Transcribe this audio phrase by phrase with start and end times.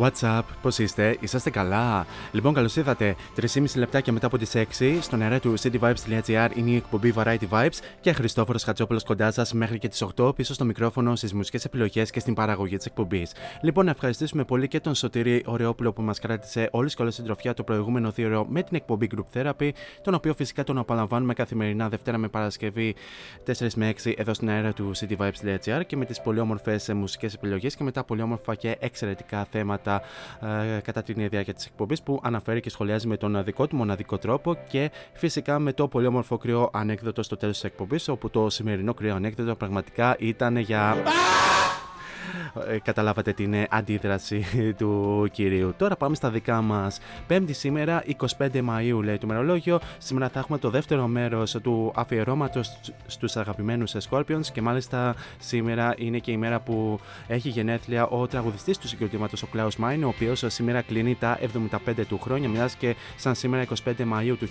[0.00, 3.16] What's up, πώς είστε, είσαστε καλά; Λοιπόν, καλώς ήρθατε.
[3.36, 7.78] 3,5 λεπτάκια μετά από τις 6 στον αέρα του cityvibes.gr είναι η εκπομπή Variety Vibes
[8.00, 12.10] και Χριστόφορος Χατζόπουλος κοντά σας μέχρι και τις 8 πίσω στο μικρόφωνο στις μουσικές επιλογές
[12.10, 13.32] και στην παραγωγή της εκπομπής.
[13.62, 17.24] Λοιπόν, να ευχαριστήσουμε πολύ και τον Σωτήρη Ωρεόπουλο που μας κράτησε όλη και όλη την
[17.24, 19.70] τροφιά το προηγούμενο δύο με την εκπομπή Group Therapy,
[20.02, 22.94] τον οποίο φυσικά τον απολαμβάνουμε καθημερινά Δευτέρα με Παρασκευή
[23.46, 27.76] 4 με 6 εδώ στην αέρα του cityvibes.gr και με τις πολύ όμορφες μουσικές επιλογές
[27.76, 30.02] και με τα πολύ όμορφα και εξαιρετικά θέματα
[30.40, 30.46] ε,
[30.82, 34.56] κατά την διάρκεια της εκπομπής που αναφέρει και σχολιάζει με τον δικό του μοναδικό τρόπο
[34.68, 38.94] και φυσικά με το πολύ όμορφο κρυό ανέκδοτο στο τέλος της εκπομπής, όπου το σημερινό
[38.94, 40.96] κρυό ανέκδοτο πραγματικά ήταν για.
[42.68, 44.44] Ε, καταλάβατε την ε, αντίδραση
[44.78, 45.74] του κυρίου.
[45.76, 47.00] Τώρα πάμε στα δικά μας.
[47.26, 48.02] Πέμπτη σήμερα,
[48.38, 49.80] 25 Μαου, λέει το μερολόγιο.
[49.98, 56.18] Σήμερα θα έχουμε το δεύτερο μέρος του αφιερώματος στους αγαπημένους Scorpions και μάλιστα σήμερα είναι
[56.18, 60.44] και η μέρα που έχει γενέθλια ο τραγουδιστής του συγκροτήματος, ο Klaus Meine, ο οποίος
[60.46, 61.38] σήμερα κλείνει τα
[61.96, 64.48] 75 του χρόνια, μιας και σαν σήμερα 25 Μαου του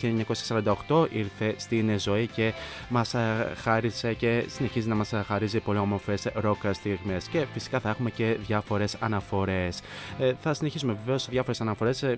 [0.87, 2.53] 1948 ήρθε στην ζωή και
[2.89, 3.15] μας
[3.61, 7.27] χάρισε και συνεχίζει να μας χαρίζει πολύ όμορφες ροκ στιγμές.
[7.27, 9.81] Και φυσικά θα έχουμε και διάφορες αναφορές.
[10.19, 12.15] Ε, θα συνεχίσουμε βεβαίως διάφορες αναφορές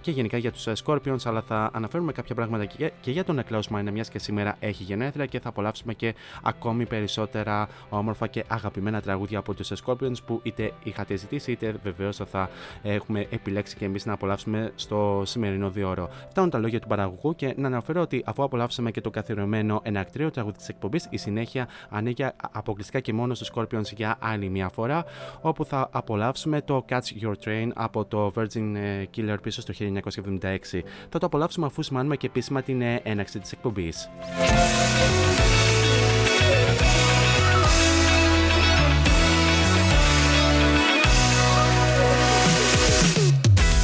[0.00, 3.62] και γενικά για τους Scorpions, αλλά θα αναφέρουμε κάποια πράγματα και, και για τον Klaus
[3.70, 9.00] Meine, μιας και σήμερα έχει γενέθλια και θα απολαύσουμε και ακόμη περισσότερα όμορφα και αγαπημένα
[9.00, 12.50] τραγούδια από τους Scorpions που είτε είχατε ζητήσει, είτε βεβαίως θα
[12.82, 16.08] έχουμε επιλέξει και εμείς να απολαύσουμε στο σημερινό διόρο.
[16.30, 20.30] Φτάνουν τα λόγια του παραγωγού και να αναφέρω ότι αφού απολαύσαμε και το καθιερωμένο ενακτρίο
[20.30, 25.04] τραγούδι της εκπομπής, η συνέχεια ανήκει αποκλειστικά και μόνο στους Scorpions για άλλη μια φορά,
[25.40, 28.76] όπου θα απολαύσουμε το Catch Your Train από το Virgin
[29.16, 30.82] Killer πίσω στο 1976.
[31.08, 34.08] Θα το απολαύσουμε αφού σημάνουμε και επίσημα την έναξη της εκπομπής.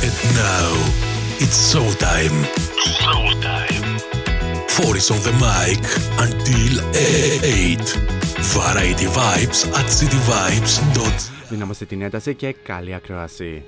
[0.06, 0.71] And now
[1.44, 2.37] it's showtime.
[3.03, 3.88] Showtime.
[4.75, 5.83] Foris on the mic
[6.25, 8.30] until 8.
[8.42, 11.12] Variety Vibes at cityvibes.com
[11.48, 13.64] Δυναμώστε την ένταση και καλή ακρόαση.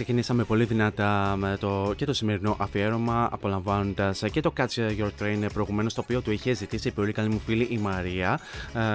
[0.00, 5.46] Ξεκινήσαμε πολύ δυνατά με το, και το σημερινό αφιέρωμα απολαμβάνοντας και το Catch Your Train
[5.52, 8.40] προηγουμένως το οποίο του είχε ζητήσει η πολύ καλή μου φίλη η Μαρία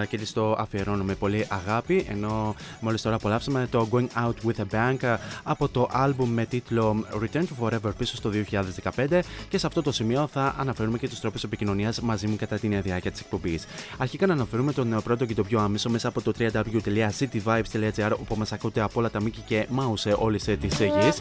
[0.02, 4.34] ε, και της το αφιερώνω με πολύ αγάπη ενώ μόλις τώρα απολαύσαμε το Going Out
[4.48, 8.32] with a Bank από το album με τίτλο Return to Forever πίσω στο
[8.96, 9.20] 2015
[9.50, 12.82] και σε αυτό το σημείο θα αναφέρουμε και τους τρόπους επικοινωνίας μαζί μου κατά την
[12.82, 13.66] διάρκεια της εκπομπής.
[13.98, 18.52] Αρχικά να αναφέρουμε τον πρώτο και το πιο άμεσο μέσα από το www.cityvibes.gr όπου μας
[18.52, 20.68] ακούτε από όλα τα μήκη και μάουσε όλη τη
[21.02, 21.12] γη.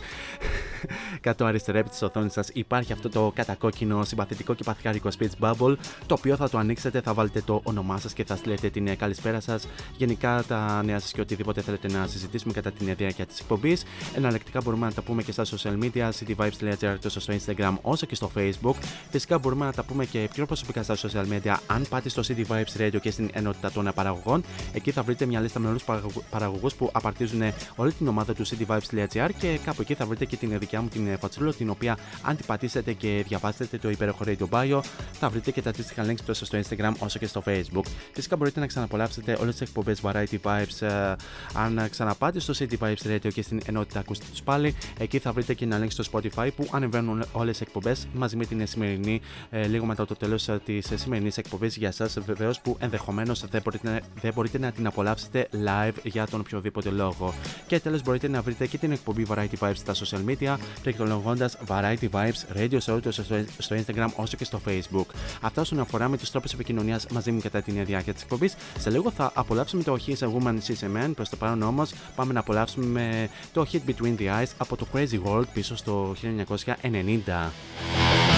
[1.21, 5.77] Κάτω αριστερά επί της οθόνης σας υπάρχει αυτό το κατακόκκινο συμπαθητικό και παθιάρικο speech bubble,
[6.07, 9.41] το οποίο θα το ανοίξετε, θα βάλετε το όνομά σας και θα στείλετε την καλησπέρα
[9.41, 13.85] σας, γενικά τα νέα σας και οτιδήποτε θέλετε να συζητήσουμε κατά την διάρκεια της εκπομπής.
[14.17, 18.15] Εναλλακτικά μπορούμε να τα πούμε και στα social media, cityvibes.gr τόσο στο Instagram όσο και
[18.15, 18.75] στο Facebook.
[19.11, 22.47] Φυσικά μπορούμε να τα πούμε και πιο προσωπικά στα social media, αν πάτε στο City
[22.49, 24.45] Vibes Radio και στην ενότητα των παραγωγών.
[24.73, 27.43] Εκεί θα βρείτε μια λίστα με όλους τους παραγωγούς που απαρτίζουν
[27.77, 31.19] όλη την ομάδα του cityvibes.gr και κάπου εκεί θα βρείτε και την δικιά μου την
[31.19, 34.81] φατσούλα, την οποία αν την πατήσετε και διαβάσετε το υπέροχο Radio Bio,
[35.13, 37.85] θα βρείτε και τα αντίστοιχα links τόσο στο Instagram όσο και στο Facebook.
[38.13, 41.15] Φυσικά μπορείτε να ξαναπολαύσετε όλες τις εκπομπές Variety Vibes ε,
[41.55, 44.75] αν ξαναπάτε στο City Vibes Radio και στην ενότητα ακούστε τους πάλι.
[44.99, 48.45] Εκεί θα βρείτε και ένα link στο Spotify που ανεβαίνουν όλες τι εκπομπές μαζί με
[48.45, 49.21] την σημερινή,
[49.51, 53.63] ε, λίγο μετά το τέλος ε, της σημερινής εκπομπής για εσά βεβαίως που ενδεχομένως δεν,
[53.65, 57.35] μπορείτε, δεν μπορείτε να την απολαύσετε live για τον οποιοδήποτε λόγο.
[57.67, 62.09] Και τέλος μπορείτε να βρείτε και την εκπομπή Variety Vibes στα social media, πληκτρολογώντας Variety
[62.11, 62.99] Vibes Radio Show
[63.59, 65.07] στο Instagram όσο και στο Facebook.
[65.41, 68.55] Αυτά όσον αφορά με τους τρόπους επικοινωνίας μαζί μου κατά την διάρκεια της εκπομπής.
[68.79, 71.13] Σε λίγο θα απολαύσουμε το He's a Woman, She's a Man.
[71.15, 75.21] Προς το παρόν όμως πάμε να απολαύσουμε το Hit Between the Eyes από το Crazy
[75.27, 76.15] World πίσω στο
[76.81, 78.34] 1990.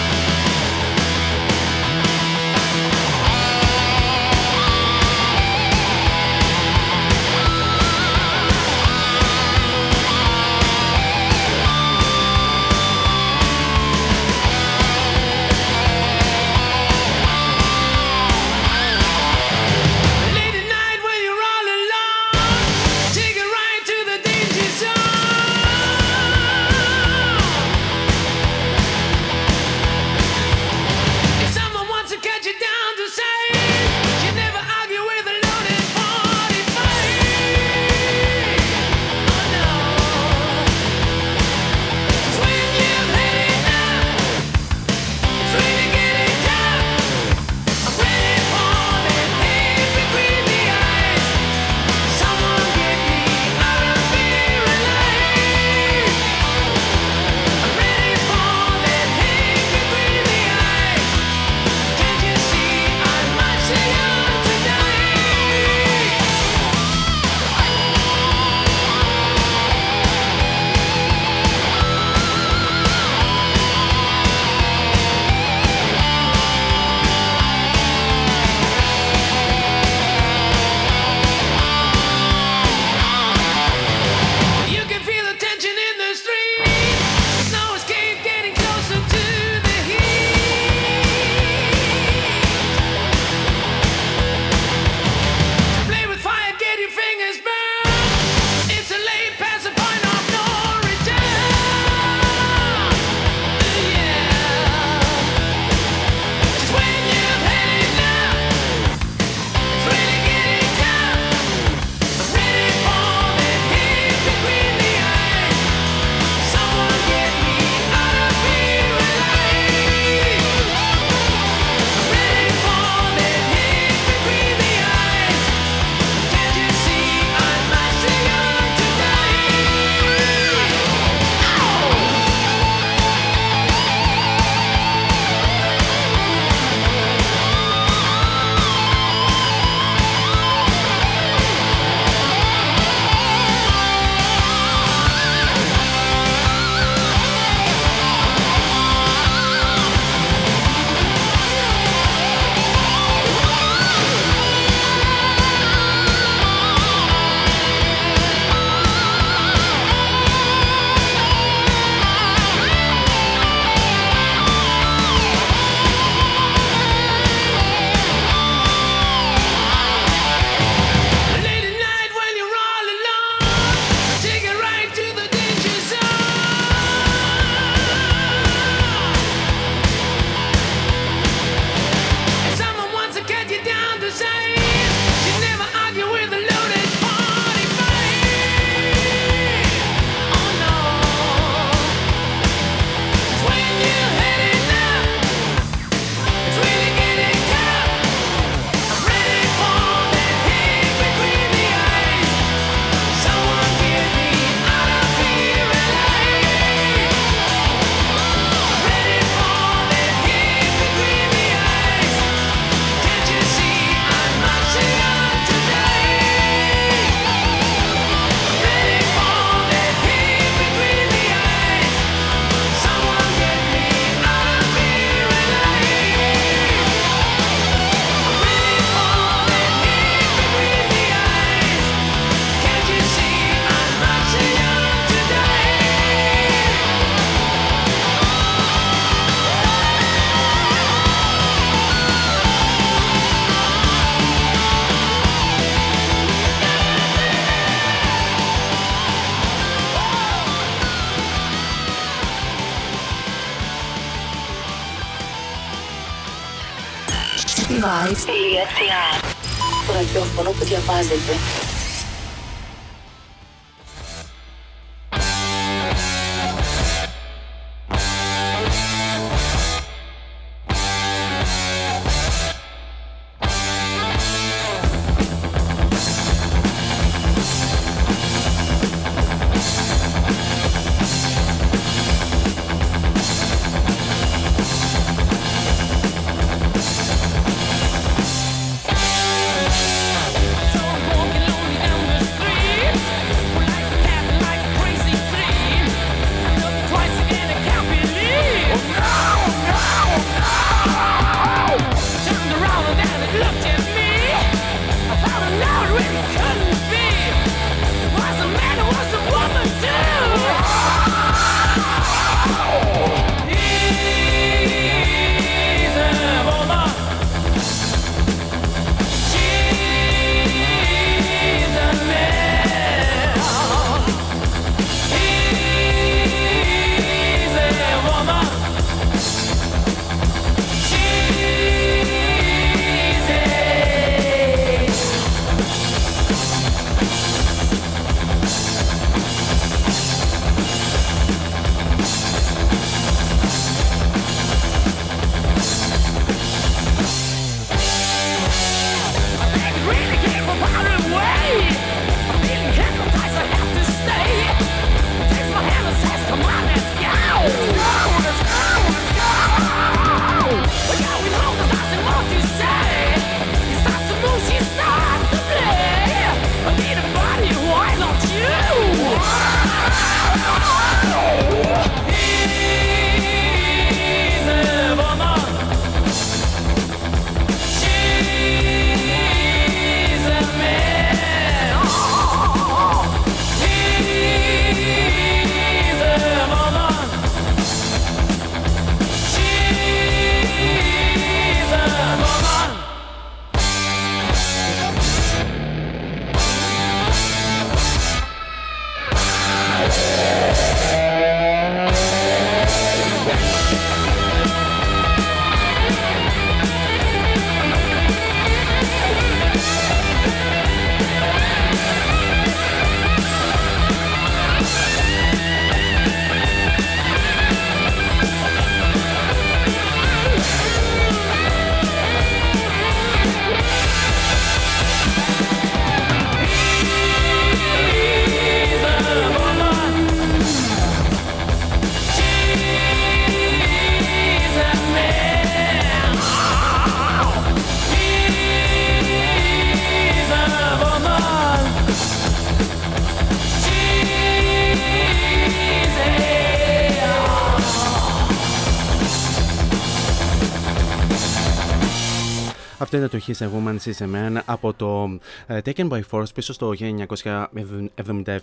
[452.96, 456.34] Αυτό ήταν το He's a Woman, She's a Man από το uh, Taken by Force
[456.34, 456.72] πίσω στο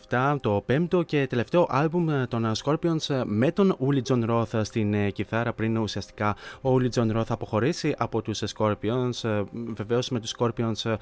[0.10, 4.62] 1977, το πέμπτο και τελευταίο άλμπουμ ε, των Scorpions ε, με τον Uli John Roth
[4.62, 9.22] στην uh, κιθάρα πριν ουσιαστικά ο Uli John Roth αποχωρήσει από τους Scorpions.
[9.22, 10.96] Uh, βεβαίως με τους Scorpions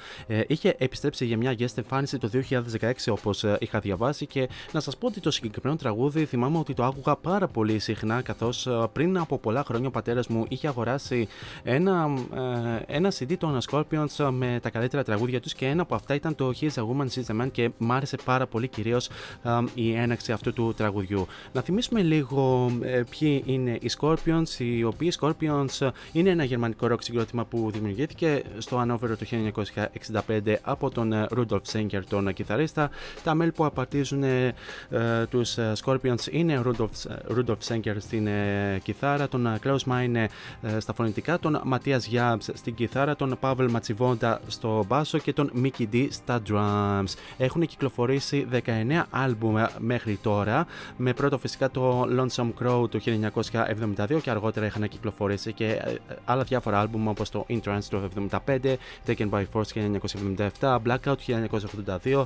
[0.48, 2.30] είχε επιστρέψει για μια guest εμφάνιση το
[2.80, 6.84] 2016 όπως είχα διαβάσει και να σας πω ότι το συγκεκριμένο τραγούδι θυμάμαι ότι το
[6.84, 11.28] άκουγα πάρα πολύ συχνά καθώς πριν από πολλά χρόνια ο πατέρας μου είχε αγοράσει
[11.64, 12.10] ένα,
[12.88, 16.52] ένα CD των Scorpions με τα καλύτερα τραγούδια τους και ένα από αυτά ήταν το
[16.60, 19.10] Here's a Woman, She's a Man και μ' άρεσε πάρα πολύ κυρίως
[19.74, 21.28] η έναξη αυτού του τραγουδιού.
[21.54, 27.04] Να θυμίσουμε λίγο ε, ποιοι είναι οι Scorpions, οι οποίοι Scorpions είναι ένα γερμανικό ροκ
[27.04, 29.26] συγκρότημα που δημιουργήθηκε στο Ανόβερο το
[30.26, 32.90] 1965 από τον ε, Rudolf Schenker, τον κιθαρίστα.
[33.24, 34.54] Τα μέλη που απαρτίζουν ε,
[35.30, 36.88] τους Scorpions είναι Rudolf,
[37.38, 38.28] Rudolf Schenker στην
[38.84, 40.26] κιθάρα, τον Klaus Meine
[40.78, 45.86] στα φωνητικά, τον Ματίας Γιάμπς στην κιθάρα, τον Παύλ Ματσιβόντα στο μπάσο και τον Mickey
[45.94, 47.14] D στα drums.
[47.38, 50.66] Έχουν κυκλοφορήσει 19 άλμπουμ μέχρι τώρα,
[50.98, 53.00] με πρώτο φυσικά το Lonesome Crow το
[54.06, 58.02] 1972 και αργότερα είχαν κυκλοφορήσει και ε, άλλα διάφορα άλμπουμ όπως το In Trance το
[58.46, 59.98] 1975, Taken by Force
[60.60, 61.16] 1977, Blackout
[62.04, 62.26] 1982,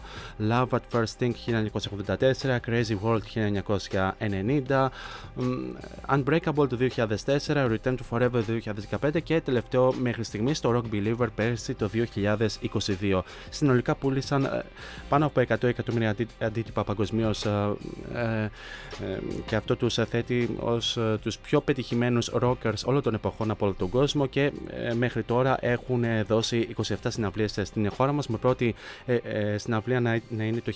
[0.50, 3.22] Love at First Think 1984, Crazy World
[4.70, 4.90] 1990,
[6.10, 10.95] Unbreakable το 2004, Return to Forever το 2015 και τελευταίο μέχρι στιγμής το Rock Rock
[10.96, 11.90] Believer πέρσι το
[13.00, 13.22] 2022.
[13.50, 14.64] Συνολικά πούλησαν
[15.10, 17.46] πάνω από 100 εκατομμύρια αντίτυπα παγκοσμίως
[19.46, 23.90] και αυτό τους θέτει ως τους πιο πετυχημένους rockers όλων των εποχών από όλο τον
[23.90, 24.52] κόσμο και
[24.98, 28.76] μέχρι τώρα έχουν δώσει 27 συναυλίες στην χώρα μας με πρώτη
[29.56, 30.72] συναυλία να είναι το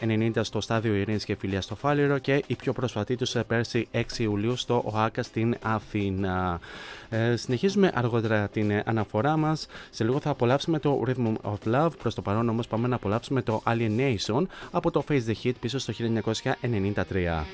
[0.00, 4.02] 1990 στο στάδιο Ειρήνης και Φιλία στο Φάληρο και η πιο πρόσφατη τους πέρσι 6
[4.18, 6.60] Ιουλίου στο ΟΑΚΑ στην Αθήνα.
[7.08, 9.66] Ε, συνεχίζουμε αργότερα την αναφορά μας.
[9.90, 11.90] Σε λίγο θα απολαύσουμε το Rhythm of Love.
[11.98, 15.78] Προς το παρόν όμως πάμε να απολαύσουμε το Alienation από το Face the Hit πίσω
[15.78, 17.44] στο 1993.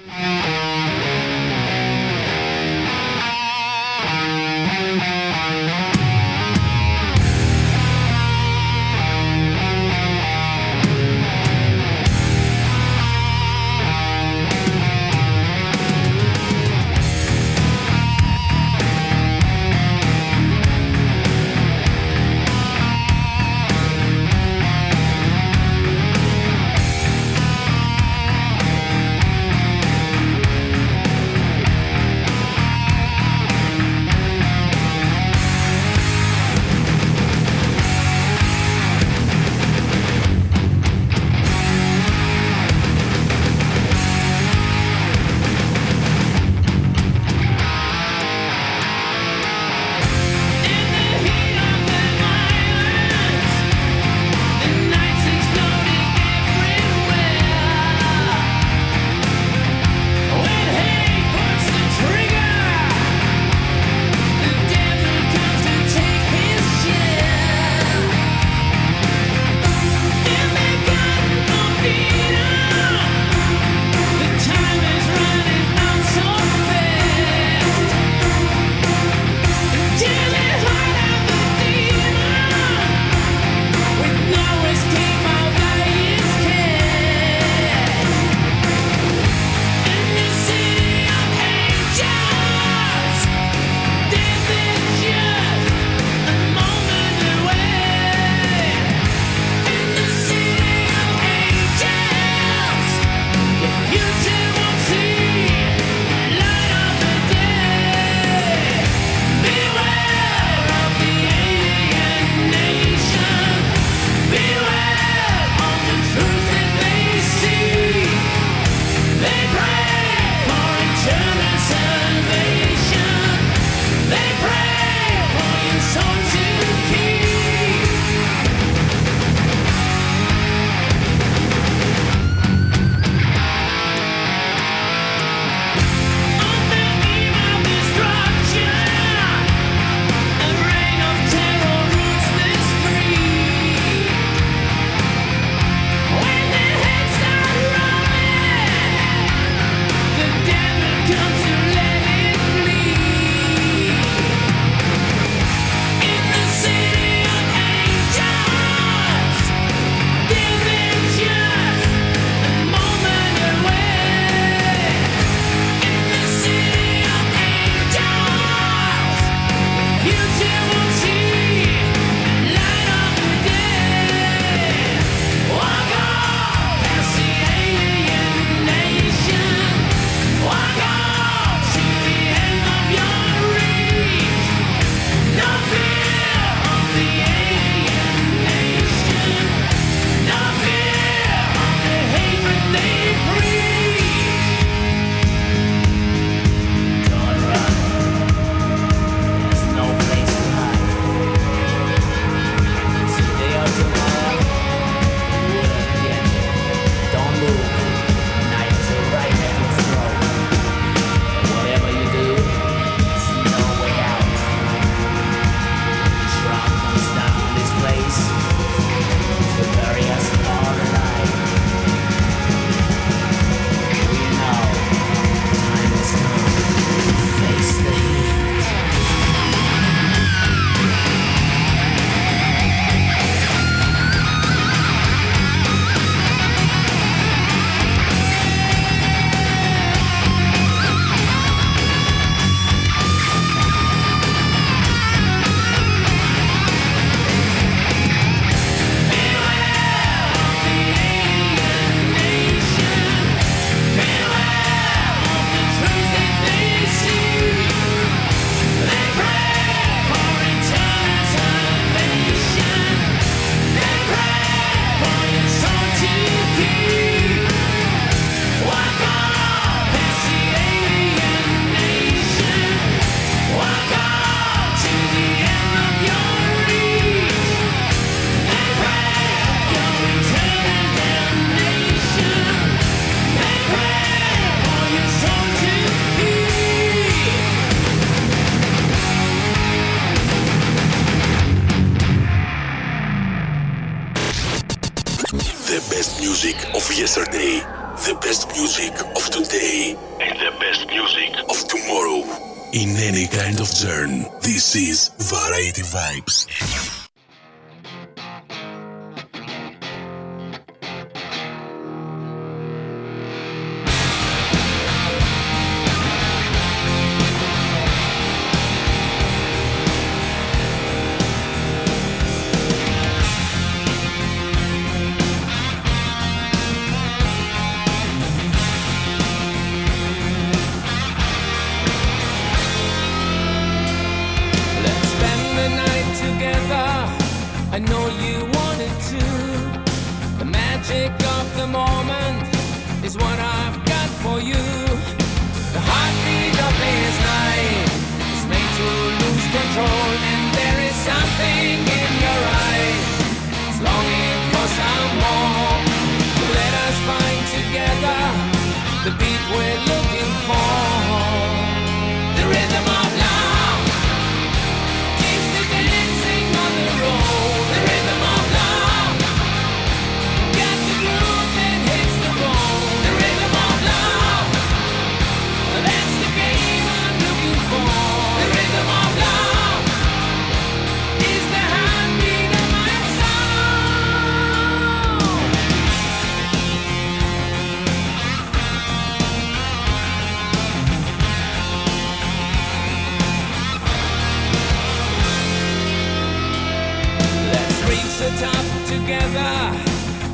[398.96, 399.52] Together.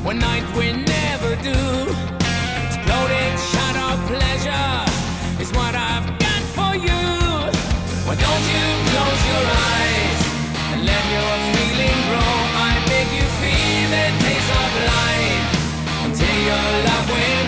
[0.03, 1.59] One night we never do.
[2.67, 4.75] Exploding shot of pleasure
[5.43, 7.03] is what I've got for you.
[8.05, 9.45] Why don't you close your
[9.75, 10.19] eyes
[10.71, 12.35] and let your feeling grow?
[12.67, 15.47] I make you feel the taste of life
[16.05, 17.38] until your love will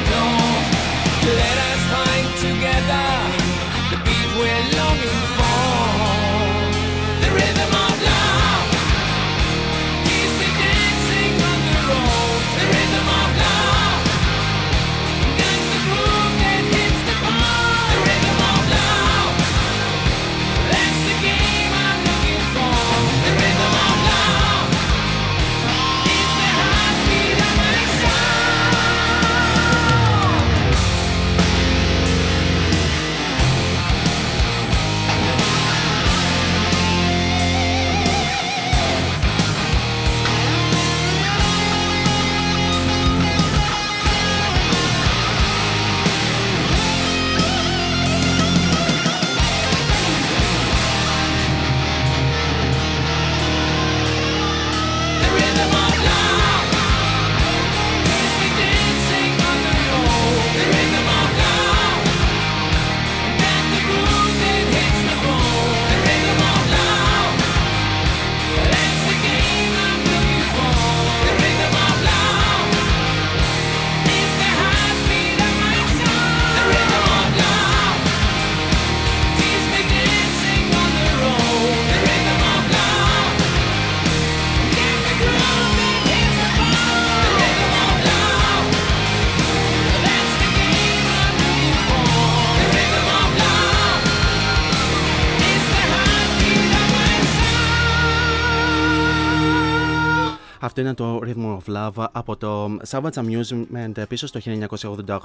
[100.72, 104.40] Αυτό είναι το Rhythm of Love από το Savage Amusement πίσω στο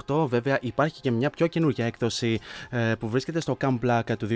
[0.05, 0.27] 1988.
[0.27, 4.27] Βέβαια υπάρχει και μια πιο καινούργια έκδοση ε, που βρίσκεται στο Camp Black του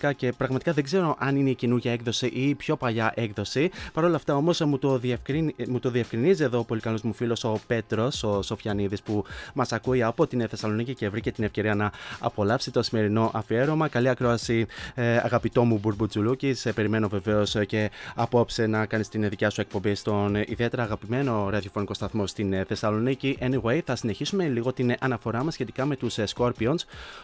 [0.00, 3.70] 2011 και πραγματικά δεν ξέρω αν είναι η καινούργια έκδοση ή η πιο παλιά έκδοση.
[3.92, 5.54] Παρ' όλα αυτά όμως μου το, διευκριν...
[5.68, 9.72] μου το διευκρινίζει εδώ ο πολύ καλός μου φίλος ο Πέτρος, ο Σοφιανίδης που μας
[9.72, 13.88] ακούει από την Θεσσαλονίκη και βρήκε την ευκαιρία να απολαύσει το σημερινό αφιέρωμα.
[13.88, 16.54] Καλή ακρόαση ε, αγαπητό μου Μπουρμπουτζουλούκη.
[16.54, 21.94] Σε περιμένω βεβαίως και απόψε να κάνεις την δικιά σου εκπομπή στον ιδιαίτερα αγαπημένο ραδιοφωνικό
[21.94, 23.38] σταθμό στην ε, Θεσσαλονίκη.
[23.40, 26.78] Anyway, θα συνεχίσουμε λίγο την αναφορά μας σχετικά με τους Scorpions,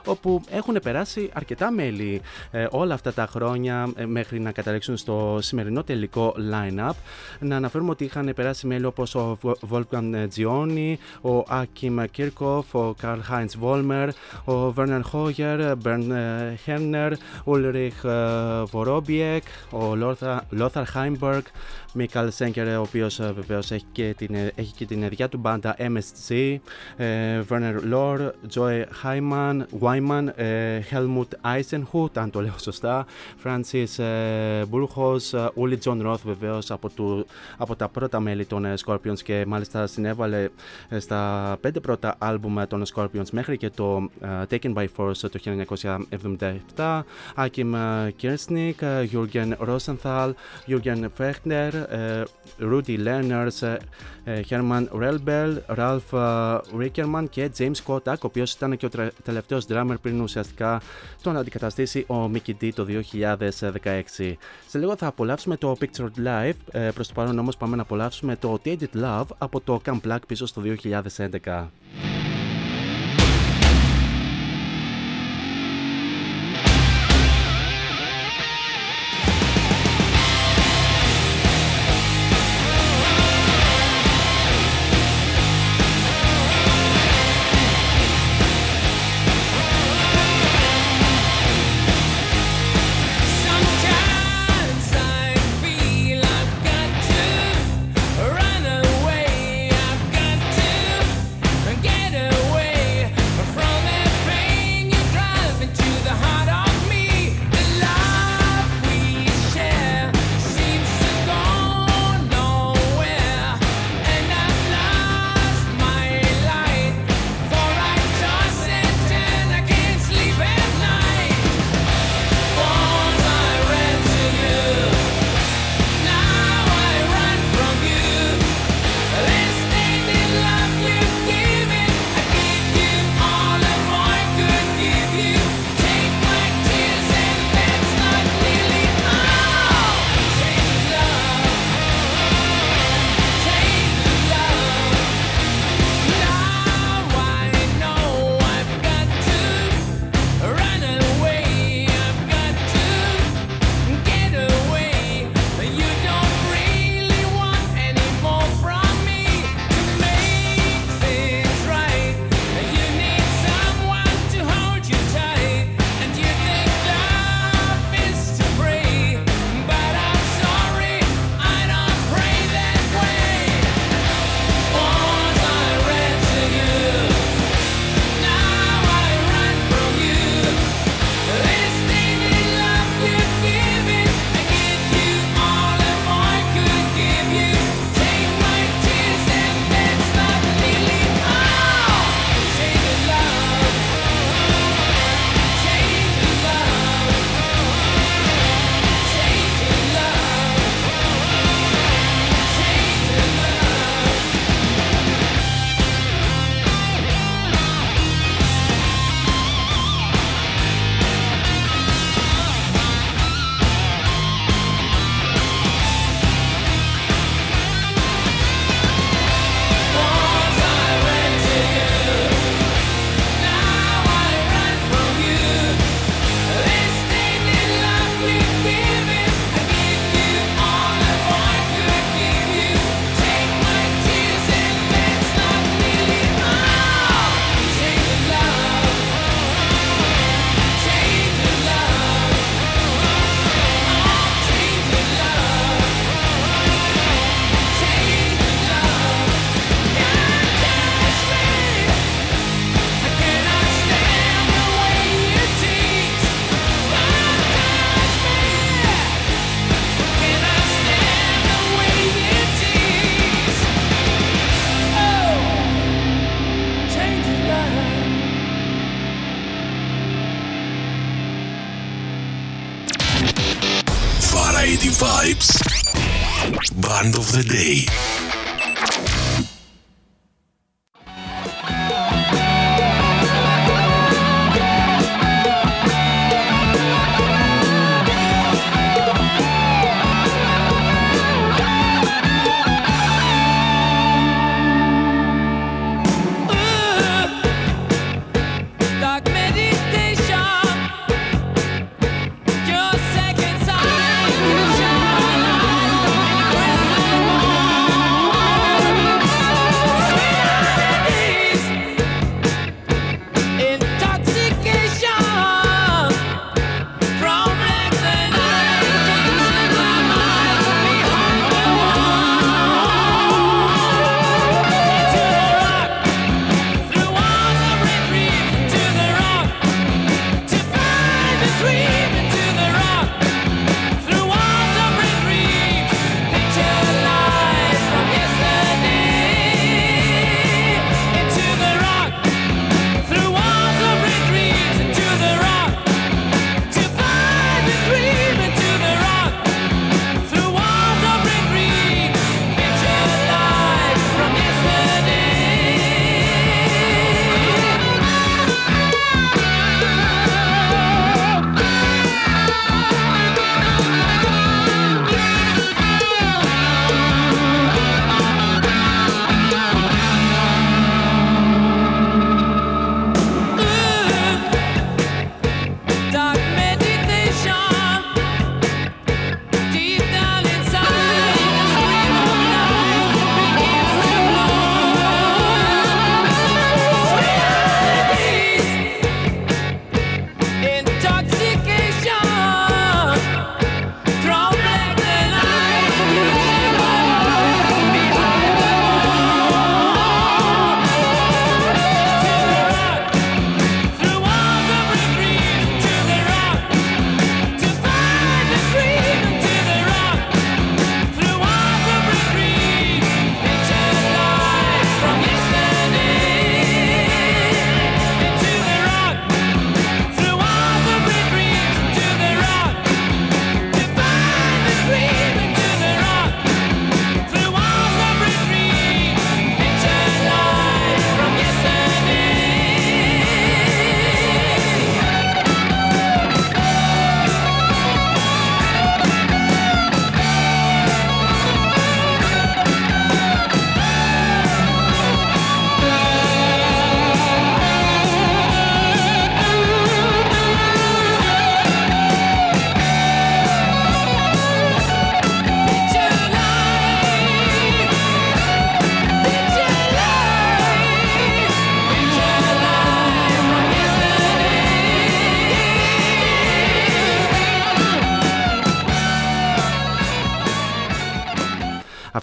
[0.04, 5.38] όπου έχουν περάσει αρκετά μέλη ε, όλα αυτά τα χρόνια ε, μέχρι να καταλήξουν στο
[5.40, 6.94] σημερινό τελικό line-up.
[7.38, 9.38] Να αναφέρουμε ότι είχαν περάσει μέλη όπως ο
[9.70, 10.94] Wolfgang Gioni,
[11.30, 14.08] ο Akim Kirchhoff, ο Karl Heinz Vollmer,
[14.44, 16.12] ο Werner Hoyer, Bernd
[16.66, 17.12] Herner,
[17.44, 18.00] Ulrich
[18.72, 19.92] Vorobiek, ο
[20.58, 21.42] Lothar Heimberg,
[21.98, 25.76] Μίκαλ Σέγκερ, ο οποίος οποίο βεβαίως έχει, και την, έχει και την ίδια του μπάντα
[25.78, 26.56] MSG,
[27.48, 30.28] Werner Lore, Joe Hyman, Wyman,
[30.90, 33.06] Helmut Eisenhut, αν το λέω σωστά,
[33.44, 34.02] Francis
[34.70, 36.90] Burgos, Uli John Roth βεβαίως από,
[37.56, 40.48] από τα πρώτα μέλη των Scorpions και μάλιστα συνέβαλε
[40.98, 44.08] στα πέντε πρώτα άλμπουμ των Scorpions μέχρι και το
[44.50, 45.38] Taken by Force το
[46.76, 47.02] 1977,
[47.36, 47.74] Akim
[48.22, 48.80] Kirsnik,
[49.12, 50.32] Jürgen Rosenthal,
[50.66, 51.85] Jürgen Fechner,
[52.60, 53.76] Rudy Lerners,
[54.48, 56.12] Herman Relbel, Ralph
[56.78, 58.90] Rickerman και James Kotak, ο οποίος ήταν και ο
[59.22, 60.80] τελευταίος drummer πριν ουσιαστικά
[61.22, 64.34] τον αντικαταστήσει ο Mickey D το 2016.
[64.66, 68.58] Σε λίγο θα απολαύσουμε το Pictured Live, προς το παρόν όμως πάμε να απολαύσουμε το
[68.64, 70.62] Tainted Love από το Camp Black πίσω στο
[71.44, 71.68] 2011.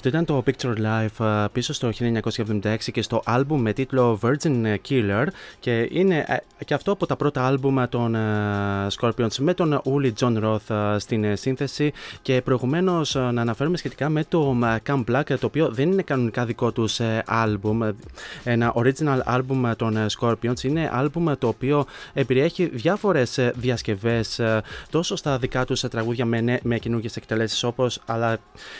[0.05, 1.91] Αυτό ήταν το Picture Life ε, πίσω στο
[2.61, 5.25] 1976 και στο άλμπουμ με τίτλο Virgin Killer.
[5.59, 10.11] Και είναι ε, και αυτό από τα πρώτα άλμπουμ των ε, Scorpions με τον Uli
[10.19, 11.91] John Roth στην σύνθεση.
[12.21, 14.55] Και προηγουμένως να αναφέρουμε σχετικά με το
[14.87, 17.79] Camp Black το οποίο δεν είναι κανονικά δικό τους άλμπουμ.
[18.43, 21.85] Ένα original άλμπουμ των Scorpions είναι άλμπουμ το οποίο
[22.27, 24.41] περιέχει διάφορες διασκευές
[24.89, 28.37] τόσο στα δικά τους τραγούδια με, με καινούργιες εκτελέσεις όπως αλλά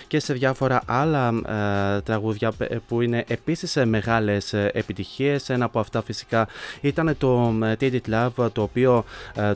[0.08, 2.52] και σε διάφορα άλλα ε, τραγούδια
[2.88, 5.50] που είναι επίσης ε, μεγάλες ε, επιτυχίες.
[5.50, 6.48] Ένα από αυτά φυσικά
[6.82, 9.04] ήταν το Take It Love το οποίο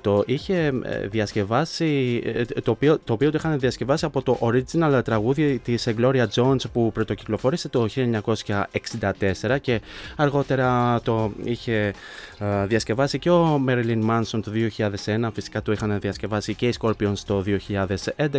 [0.01, 0.71] το είχε
[1.05, 2.21] διασκευάσει
[2.63, 6.91] το οποίο, το οποίο το είχαν διασκευάσει από το original τραγούδι της Gloria Jones που
[6.91, 9.81] πρωτοκυκλοφόρησε το 1964 και
[10.15, 11.93] αργότερα το είχε
[12.65, 14.51] διασκευάσει και ο Marilyn Manson το
[15.05, 17.43] 2001 φυσικά το είχαν διασκευάσει και οι Scorpions το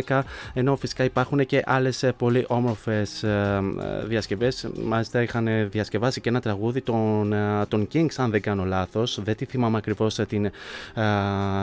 [0.07, 0.21] 2011
[0.53, 3.61] ενώ φυσικά υπάρχουν και άλλες πολύ όμορφες ε,
[4.05, 4.69] διασκευές.
[4.83, 9.19] Μάλιστα είχαν διασκευάσει και ένα τραγούδι των, ε, των Kings, αν δεν κάνω λάθος.
[9.23, 10.51] Δεν τη θυμάμαι ακριβώς την, ε,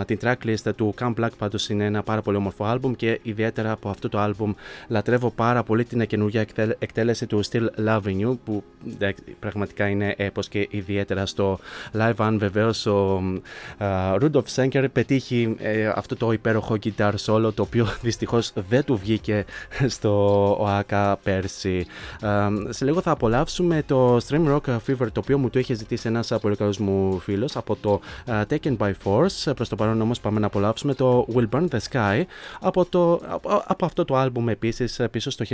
[0.06, 3.88] την tracklist του Camp Black, πάντως είναι ένα πάρα πολύ όμορφο άλμπουμ και ιδιαίτερα από
[3.88, 4.52] αυτό το άλμπουμ
[4.88, 6.46] λατρεύω πάρα πολύ την καινούργια
[6.78, 8.62] εκτέλεση του Still Loving You που
[9.38, 11.58] πραγματικά είναι έπος και ιδιαίτερα στο
[11.92, 13.22] live αν βεβαίως ο
[14.20, 15.56] Rudolf Senker πετύχει
[15.94, 19.44] αυτό το υπέροχο guitar solo το οποίο δυστυχώς δεν του βγήκε
[19.96, 21.86] στο ΟΑΚΑ πέρσι.
[22.68, 26.32] σε λίγο θα απολαύσουμε το Stream Rock Fever το οποίο μου το είχε ζητήσει ένας
[26.40, 29.54] πολύ καλός μου φίλος από το Taken by Force.
[29.56, 32.22] Προς το παρόν όμως πάμε να απολαύσουμε το Will Burn the Sky
[32.60, 35.44] από, το, από, από αυτό το άλμπουμ επίσης πίσω στο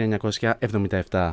[1.10, 1.32] 1977.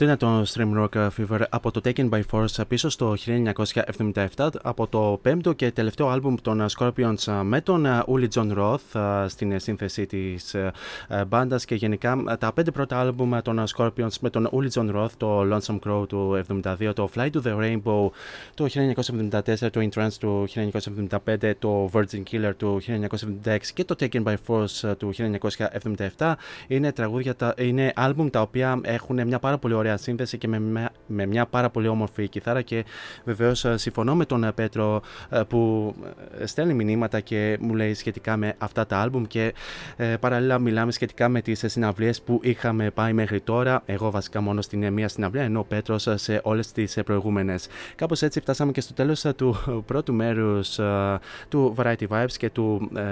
[0.00, 3.16] Αυτό είναι το Stream Rock Fever από το Taken by Force πίσω στο
[4.36, 9.60] 1977 από το πέμπτο και τελευταίο άλμπουμ των Scorpions με τον Uli John Roth στην
[9.60, 10.56] σύνθεση της
[11.26, 15.40] μπάντας και γενικά τα πέντε πρώτα άλμπουμ των Scorpions με τον Uli John Roth το
[15.42, 18.08] Lonesome Crow του 1972, το Fly to the Rainbow
[18.54, 18.66] το
[19.30, 20.48] 1974, το In Trance του
[21.36, 22.80] 1975, το Virgin Killer του
[23.44, 25.12] 1976 και το Taken by Force του
[26.16, 26.32] 1977
[26.66, 30.90] είναι τραγούδια, είναι άλμπουμ τα οποία έχουν μια πάρα πολύ ωραία ωραία σύνθεση και με,
[31.06, 32.84] με μια πάρα πολύ όμορφη κιθάρα και
[33.24, 35.94] βεβαίως ε, συμφωνώ με τον ε, Πέτρο ε, που
[36.44, 39.54] στέλνει μηνύματα και μου λέει σχετικά με αυτά τα άλμπουμ και
[39.96, 43.82] ε, παράλληλα μιλάμε σχετικά με τις συναυλίες που είχαμε πάει μέχρι τώρα.
[43.86, 47.68] Εγώ βασικά μόνο στην μία συναυλία ενώ ο Πέτρος σε όλες τις προηγούμενες.
[47.94, 50.80] Κάπως έτσι φτάσαμε και στο τέλος του πρώτου μέρους
[51.48, 53.02] του Variety Vibes και του ε,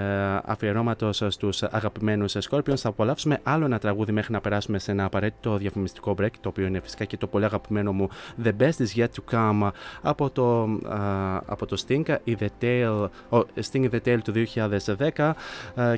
[0.45, 2.75] αφιερώματος στους αγαπημένους Scorpions.
[2.75, 6.65] Θα απολαύσουμε άλλο ένα τραγούδι μέχρι να περάσουμε σε ένα απαραίτητο διαφημιστικό break το οποίο
[6.69, 8.09] είναι φυσικά και το πολύ αγαπημένο μου
[8.43, 9.69] The Best Is Yet To Come
[10.01, 10.63] από το,
[11.45, 14.33] από το Sting, η The Tale, oh, Sting The Tale του
[15.15, 15.31] 2010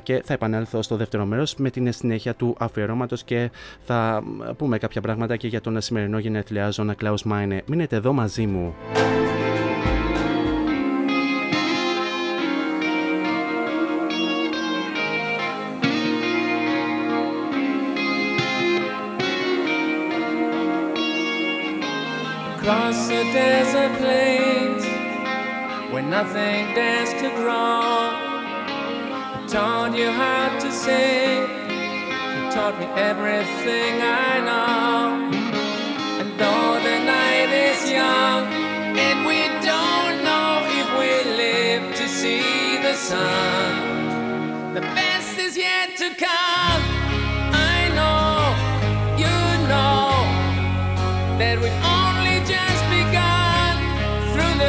[0.02, 3.50] και θα επανέλθω στο δεύτερο μέρος με την συνέχεια του αφιερώματος και
[3.80, 4.22] θα
[4.56, 7.58] πούμε κάποια πράγματα και για τον σημερινό γενεθλιάζον Klaus Meine.
[7.66, 8.74] Μείνετε εδώ μαζί μου.
[23.62, 24.84] desert plains
[25.92, 28.10] where nothing dares to grow.
[29.36, 31.42] He taught you how to sing,
[32.34, 35.30] he taught me everything I know.
[36.20, 38.42] And though the night is young,
[39.06, 39.40] and we
[39.70, 40.48] don't know
[40.80, 41.10] if we
[41.44, 46.82] live to see the sun, the best is yet to come.
[47.74, 48.26] I know,
[49.22, 49.36] you
[49.70, 50.10] know,
[51.38, 51.91] that we.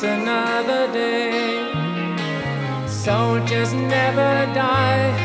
[0.00, 1.66] it's another day.
[2.86, 5.17] Soldiers never die.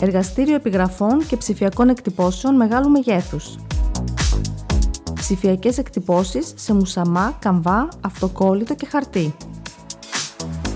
[0.00, 3.56] Εργαστήριο επιγραφών και ψηφιακών εκτυπώσεων μεγάλου μεγέθους.
[5.14, 9.34] ψηφιακές εκτυπώσεις σε μουσαμά, καμβά, αυτοκόλλητο και χαρτί.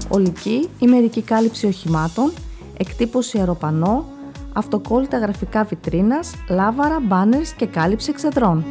[0.09, 2.32] Ολική ή μερική κάλυψη οχημάτων,
[2.76, 4.05] εκτύπωση αεροπανό,
[4.52, 8.64] αυτοκόλλητα γραφικά βιτρίνας, λάβαρα, μπάνερς και κάλυψη εξεδρών.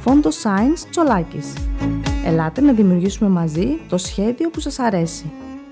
[0.00, 1.52] Φόντο Science Τσολάκης.
[2.24, 5.32] Ελάτε να δημιουργήσουμε μαζί το σχέδιο που σας αρέσει.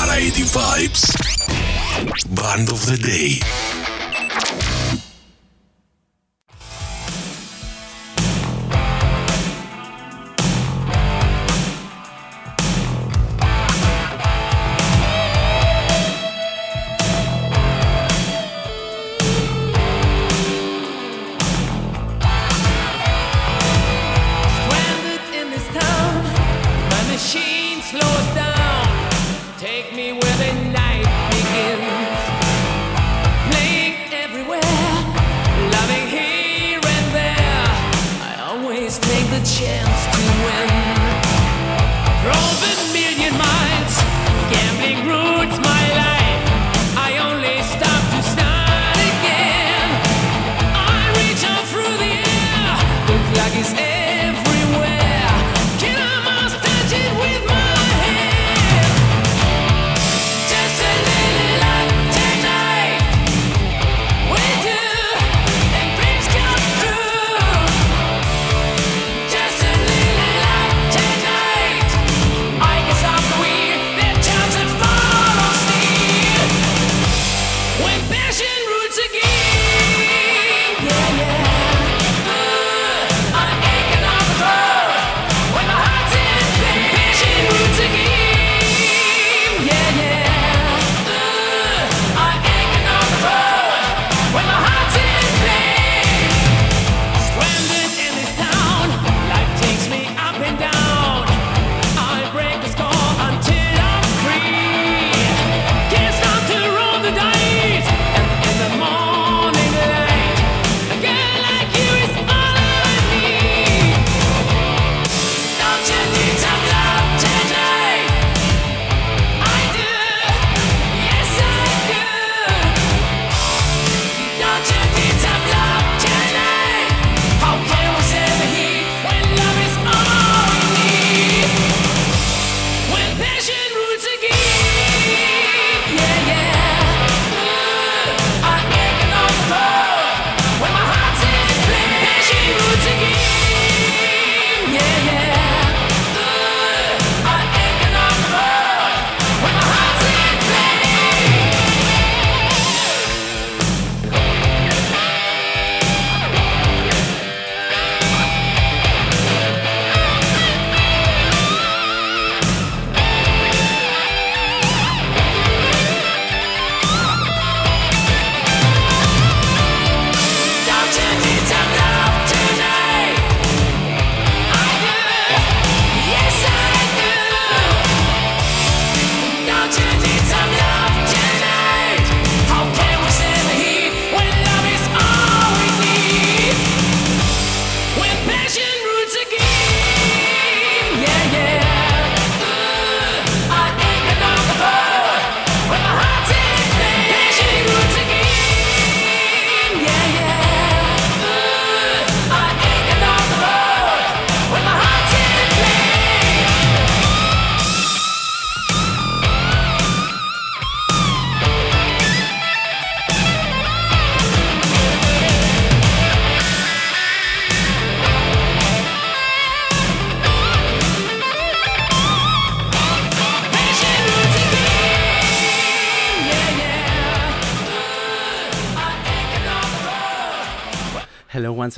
[0.00, 1.04] Variety Vibes.
[2.34, 3.99] Band of the Day.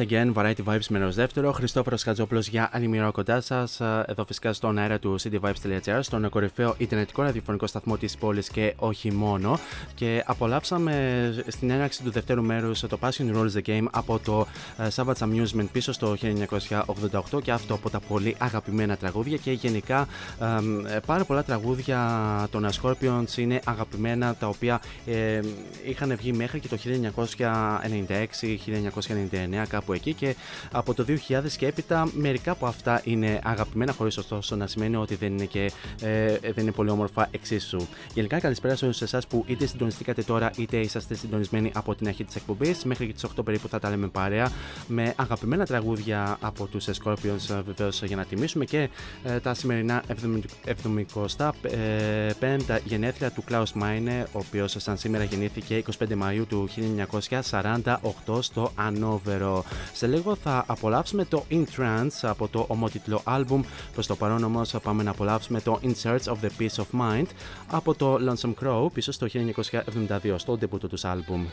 [0.09, 1.53] Again, Variety Vibes με ενός δεύτερο.
[1.53, 3.81] Χριστόφερο Κατζόπουλο για άλλη μια κοντά σας.
[3.81, 8.75] Ε, εδώ φυσικά στον αέρα του cityvibes.gr, στον κορυφαίο Ιντερνετικό ραδιοφωνικό σταθμό της πόλης και
[8.77, 9.59] όχι μόνο.
[9.95, 14.47] Και απολαύσαμε στην έναρξη του δευτέρου μέρους το Passion Rules the Game από το
[14.79, 16.17] ε, Savage Amusement πίσω στο
[17.33, 20.09] 1988 και αυτό από τα πολύ αγαπημένα τραγούδια και γενικά
[20.41, 20.45] ε,
[21.07, 21.99] πάρα πολλά τραγούδια
[22.51, 24.81] των Scorpions είναι αγαπημένα τα οποία
[25.85, 26.85] είχαν βγει μέχρι και το 1996-1999
[29.69, 30.35] κάπου εκεί και
[30.73, 35.15] από το 2000 και έπειτα μερικά από αυτά είναι αγαπημένα χωρίς ωστόσο να σημαίνει ότι
[35.15, 37.87] δεν είναι, και, ε, δεν είναι πολύ όμορφα εξίσου.
[38.15, 42.25] Γενικά καλησπέρα σε όλους εσάς που είτε συντονιστήκατε τώρα είτε είσαστε συντονισμένοι από την αρχή
[42.25, 44.51] της εκπομπής μέχρι και τις 8 περίπου θα τα λέμε παρέα
[44.87, 48.89] με αγαπημένα τραγούδια από τους Scorpions ε, βεβαίως για να τιμήσουμε και
[49.25, 50.03] ε, τα σημερινά
[51.37, 52.29] 75 ε,
[52.85, 56.69] γενέθλια του Klaus Meine ο οποίος σαν σήμερα γεννήθηκε 25 Μαΐου του
[58.27, 59.65] 1948 στο Ανόβερο.
[59.93, 63.61] Σε λίγο θα απολαύσουμε το In Trance από το ομότιτλο album
[63.93, 67.27] προς το παρόν όμως πάμε να απολαύσουμε το In Search of the Peace of Mind
[67.71, 71.47] από το Lonesome Crow πίσω στο 1972 στο debut του album.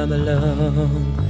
[0.00, 1.29] I'm alone.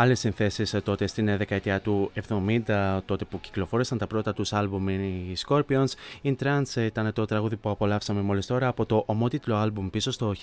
[0.00, 5.36] Άλλες συνθέσεις τότε στην δεκαετία του 70, τότε που κυκλοφόρησαν τα πρώτα τους άλμπουμ οι
[5.46, 5.86] Scorpions.
[6.22, 10.34] In Trance ήταν το τραγούδι που απολαύσαμε μόλις τώρα από το ομότιτλο άλμπουμ πίσω στο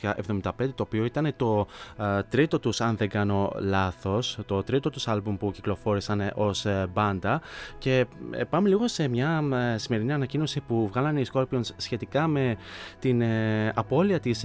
[0.00, 0.40] 1975,
[0.74, 1.66] το οποίο ήταν το
[1.98, 7.40] ε, τρίτο τους, αν δεν κάνω λάθος, το τρίτο τους άλμπουμ που κυκλοφόρησαν ως μπάντα.
[7.78, 9.44] Και ε, πάμε λίγο σε μια
[9.74, 12.56] ε, σημερινή ανακοίνωση που βγάλανε οι Scorpions σχετικά με
[12.98, 14.44] την ε, απώλεια της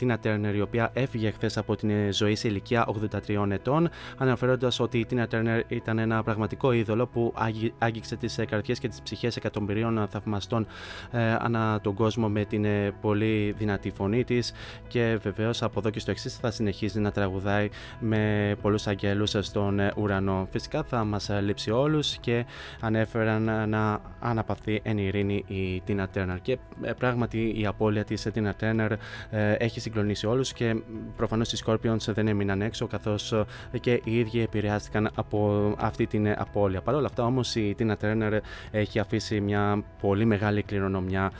[0.00, 2.88] Tina Turner, η οποία έφυγε χθες από την ε, ζωή σε ηλικία
[3.26, 3.84] 83 ετών
[4.18, 8.88] αναφέροντας ότι η Tina Turner ήταν ένα πραγματικό είδωλο που άγγι- άγγιξε τις καρδιές και
[8.88, 10.66] τις ψυχές εκατομμυρίων θαυμαστών
[11.10, 14.52] ε, ανά τον κόσμο με την ε, πολύ δυνατή φωνή της
[14.86, 17.68] και βεβαίως από εδώ και στο εξής θα συνεχίζει να τραγουδάει
[18.00, 20.48] με πολλούς αγγέλους στον ε, ουρανό.
[20.50, 22.44] Φυσικά θα μας λείψει όλους και
[22.80, 26.36] ανέφεραν ε, να αναπαυθεί εν ειρήνη η Tina Turner.
[26.42, 28.90] Και ε, πράγματι η απώλεια της Tina Turner
[29.30, 30.76] ε, έχει συγκλονίσει όλους και
[31.16, 33.34] προφανώς οι Scorpions δεν έμειναν έξω καθώς
[33.78, 36.80] και οι ίδιοι επηρεάστηκαν από αυτή την απώλεια.
[36.80, 38.38] Παρ' όλα αυτά όμως η Tina Turner
[38.70, 41.32] έχει αφήσει μια πολύ μεγάλη κληρονομιά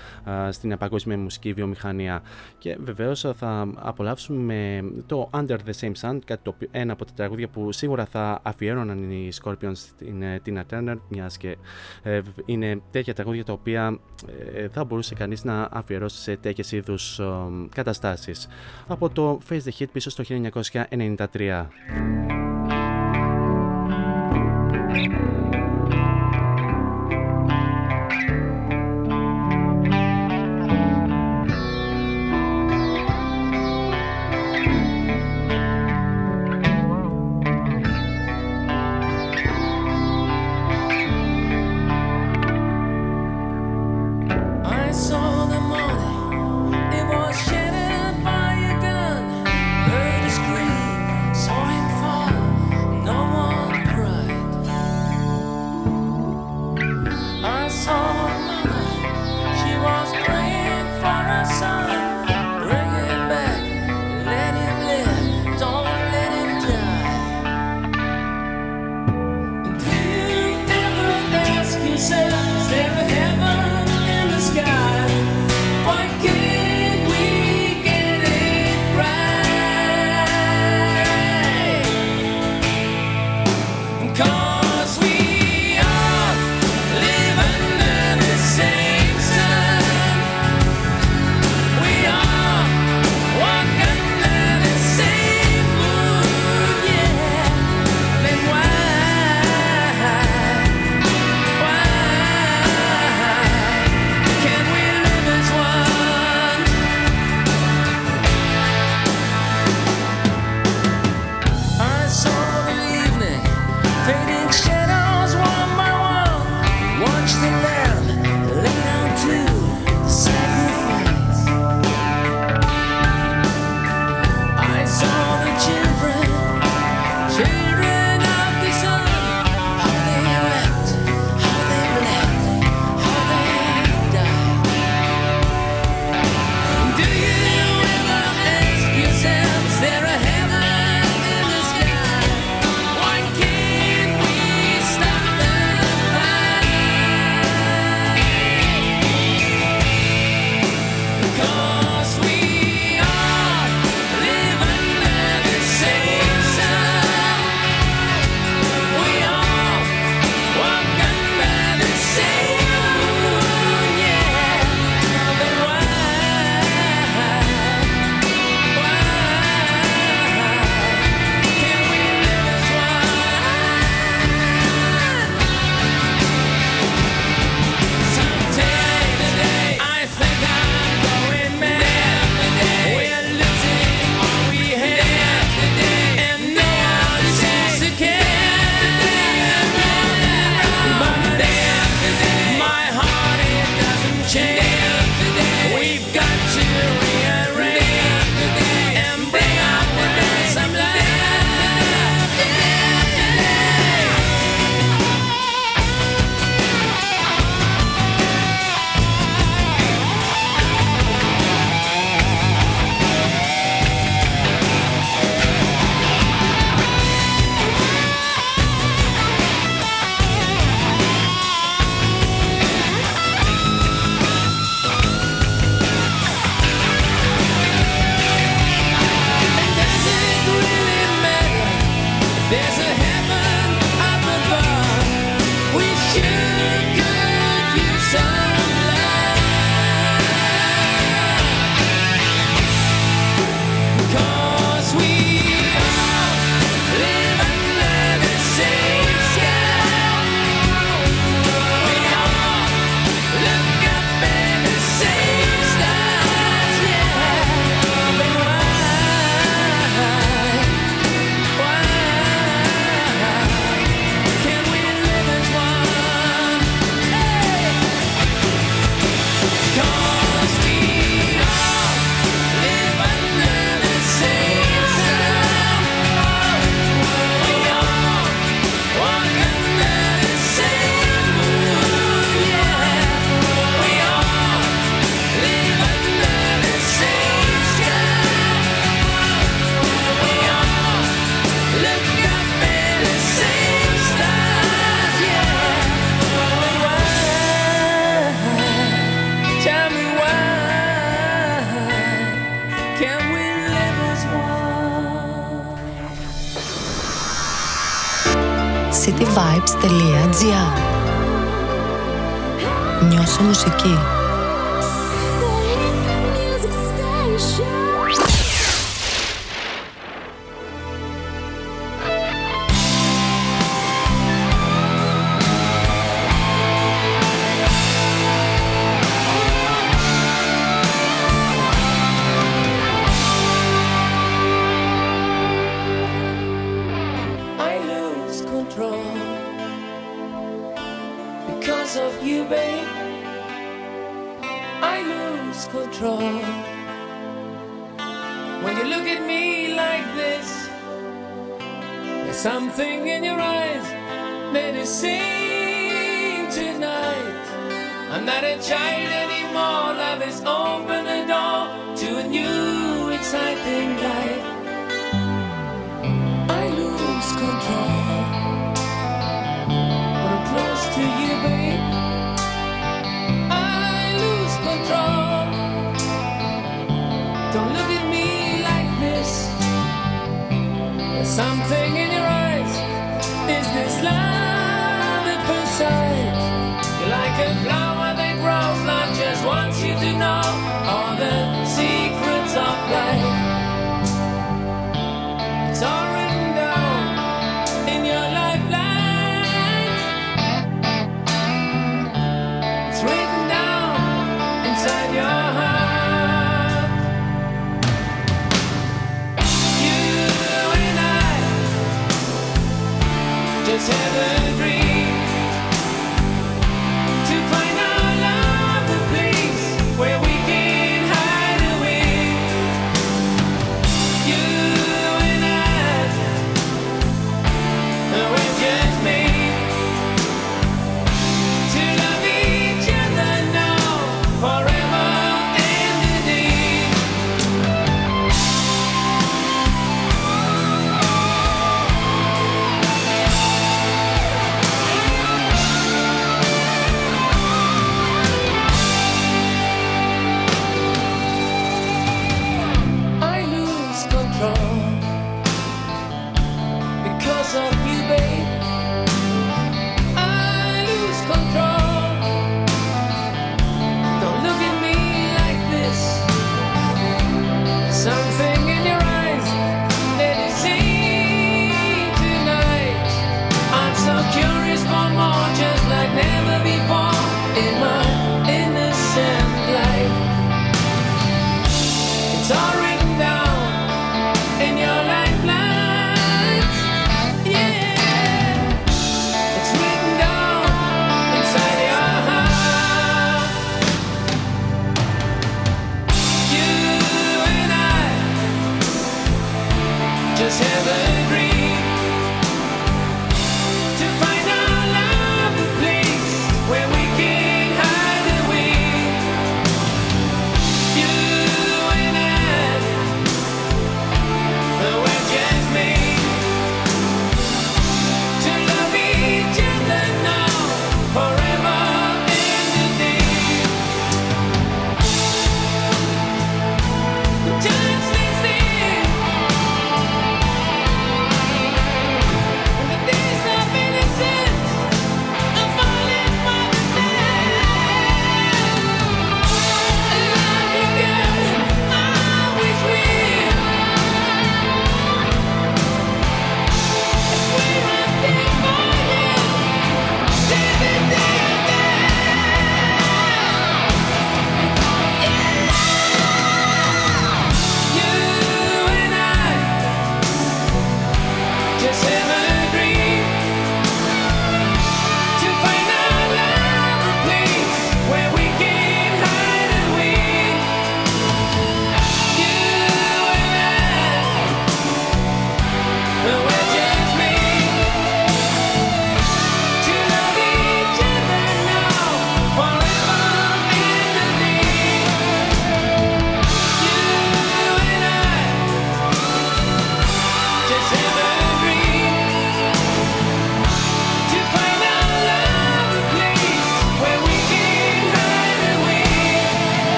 [0.50, 2.22] στην παγκόσμια μουσική βιομηχανία.
[2.58, 6.18] Και βεβαίως θα απολαύσουμε το Under the Same Sun,
[6.70, 11.36] ένα από τα τραγούδια που σίγουρα θα αφιέρωναν οι Scorpions στην ε, Tina Turner, μιας
[11.36, 11.56] και
[12.02, 13.98] ε, είναι τέτοια τραγούδια τα οποία
[14.54, 17.20] ε, θα μπορούσε κανείς να αφιερώσει σε τέτοιες είδους
[17.74, 18.48] καταστάσεις.
[18.86, 22.25] Από το Face the Hit πίσω στο 1993.
[24.96, 25.35] Bye.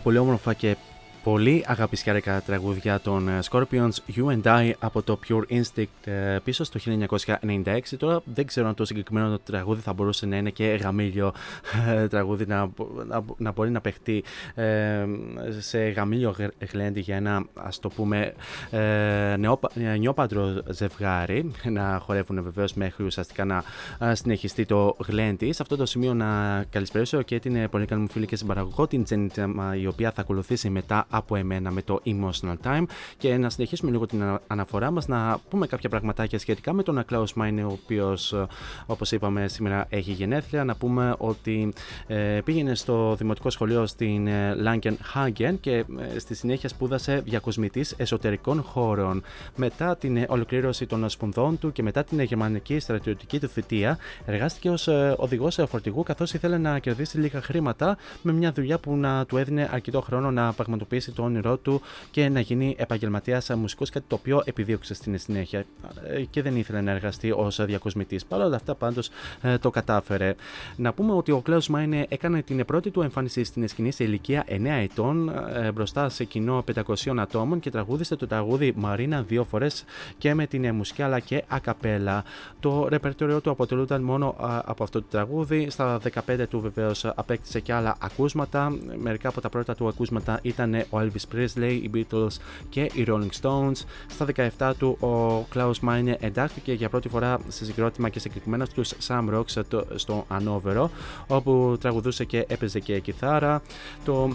[0.00, 0.76] Πολύ όμορφα και
[1.22, 6.64] πολύ αγαπησιάρικα τραγούδια των ε, Scorpions You and I από το Pure Instinct ε, πίσω
[6.64, 6.80] στο
[7.40, 11.32] 1996 τώρα δεν ξέρω αν το συγκεκριμένο τραγούδι θα μπορούσε να είναι και γαμήλιο
[11.88, 12.70] ε, τραγούδι να,
[13.06, 14.24] να, να μπορεί να παιχτεί
[15.58, 16.34] σε γαμήλιο
[16.72, 18.34] γλέντι για ένα ας το πούμε
[18.70, 19.36] ε,
[19.98, 23.64] νεόπαντρο ζευγάρι να χορεύουν βεβαίως μέχρι ουσιαστικά να
[24.14, 25.52] συνεχιστεί το γλέντι.
[25.52, 29.04] Σε αυτό το σημείο να καλησπέρισω και την πολύ καλή μου φίλη και συμπαραγωγό την
[29.04, 29.48] Τζένιτσα
[29.80, 32.84] η οποία θα ακολουθήσει μετά από εμένα με το Emotional Time.
[33.16, 37.24] Και να συνεχίσουμε λίγο την αναφορά μας να πούμε κάποια πραγματάκια σχετικά με τον Klaus
[37.36, 38.34] Meine ο οποίος
[38.86, 40.64] όπως είπαμε σήμερα έχει γενέθλια.
[40.64, 41.72] Να πούμε ότι
[42.06, 45.84] ε, πήγαινε στο δημοτικό σχολείο στην ε, Langenhagen και
[46.14, 49.22] ε, στη συνέχεια σπούδασε διακοσμητής εσωτερικών χώρων.
[49.56, 54.70] Μετά την ε, ολοκλήρωση των σπουδών του και μετά την γερμανική στρατιωτική του θητεία εργάστηκε
[54.70, 59.26] ως ε, οδηγός φορτηγού καθώς ήθελε να κερδίσει λίγα χρήματα με μια δουλειά που να
[59.26, 64.04] του έδινε αρκετό χρόνο να πραγματοποιήσει το όνειρό του και να γίνει επαγγελματίας μουσικός, κάτι
[64.08, 65.64] το οποίο επιδίωξε στην συνέχεια
[66.08, 68.24] ε, και δεν ήθελε να εργαστεί ως διακοσμητής.
[68.24, 69.10] Παρ' όλα αυτά, πάντως
[69.40, 70.34] ε, το κατάφερε.
[70.76, 74.44] Να πούμε ότι ο Κλάου Μάινε έκανε την πρώτη του εμφάνιση στην σκηνή σε ηλικία
[74.48, 79.84] 9 ετών ε, μπροστά σε κοινό 500 ατόμων και τραγούδισε το τραγούδι Μαρίνα δύο φορές
[80.18, 82.24] και με την μουσική αλλά και ακαπέλα.
[82.60, 85.70] Το ρεπερτόριό του αποτελούνταν μόνο από αυτό το τραγούδι.
[85.70, 88.78] Στα 15 του βεβαίως απέκτησε και άλλα ακούσματα.
[88.96, 92.36] Μερικά από τα πρώτα του ακούσματα ήταν ο Elvis Presley, οι Beatles
[92.68, 93.84] και οι Rolling Stones.
[94.08, 94.26] Στα
[94.58, 99.28] 17 του ο Klaus Meine εντάχθηκε για πρώτη φορά σε συγκρότημα και συγκεκριμένα στους Sam
[99.34, 100.90] Rocks στο Ανόβερο
[101.26, 103.62] όπου τραγουδούσε και έπαιζε και κιθάρα.
[104.04, 104.30] Το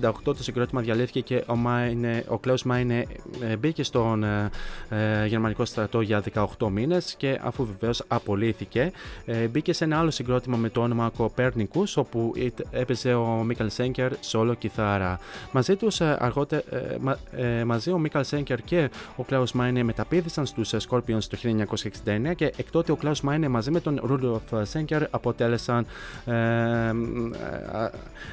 [0.00, 3.02] 1968 το συγκρότημα διαλύθηκε και ο, Meine, ο Klaus Meine
[3.40, 4.50] ε, μπήκε στον ε,
[4.88, 6.22] ε, γερμανικό στρατό για
[6.58, 8.92] 18 μήνες και αφού βεβαίως απολύθηκε
[9.24, 12.32] ε, μπήκε σε ένα άλλο συγκρότημα με το όνομα Copernicus όπου
[12.70, 15.18] έπαιζε ο Μίκαλ Σέγκερ solo κιθάρα.
[15.66, 16.18] Μαζί τους ε,
[17.32, 21.38] ε, ε, μαζί ο Μίκαλ Σέγκερ και ο Κλάους Μάινε μεταπίδησαν στους Scorpions το
[22.04, 25.86] 1969 και εκ τότε ο Κλάους Μάινε μαζί με τον Ρούντολφ Σέγκερ αποτέλεσαν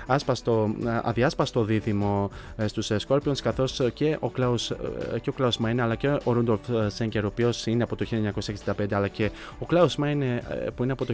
[0.08, 2.30] άσπαστο, αδιάσπαστο δίδυμο
[2.66, 4.72] στους Scorpions καθώς και ο Κλάους
[5.22, 8.06] και ο Klaus Μάινε αλλά και ο Ρούντολφ Σέγκερ ο οποίος είναι από το
[8.66, 10.44] 1965 αλλά και ο Κλάους Μάινε
[10.76, 11.14] που είναι από το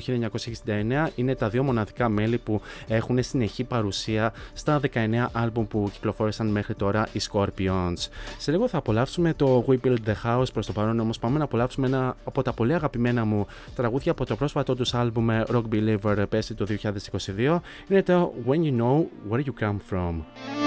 [0.65, 6.47] 1969 είναι τα δύο μοναδικά μέλη που έχουν συνεχή παρουσία στα 19 άλμπουμ που κυκλοφόρησαν
[6.47, 8.07] μέχρι τώρα οι Scorpions.
[8.37, 11.43] Σε λίγο θα απολαύσουμε το We Build the House προς το παρόν, όμως πάμε να
[11.43, 16.23] απολαύσουμε ένα από τα πολύ αγαπημένα μου τραγούδια από το πρόσφατό τους άλμπουμ Rock Believer
[16.29, 16.65] πέσει το
[17.37, 17.59] 2022.
[17.87, 20.66] Είναι το When You Know Where You Come From.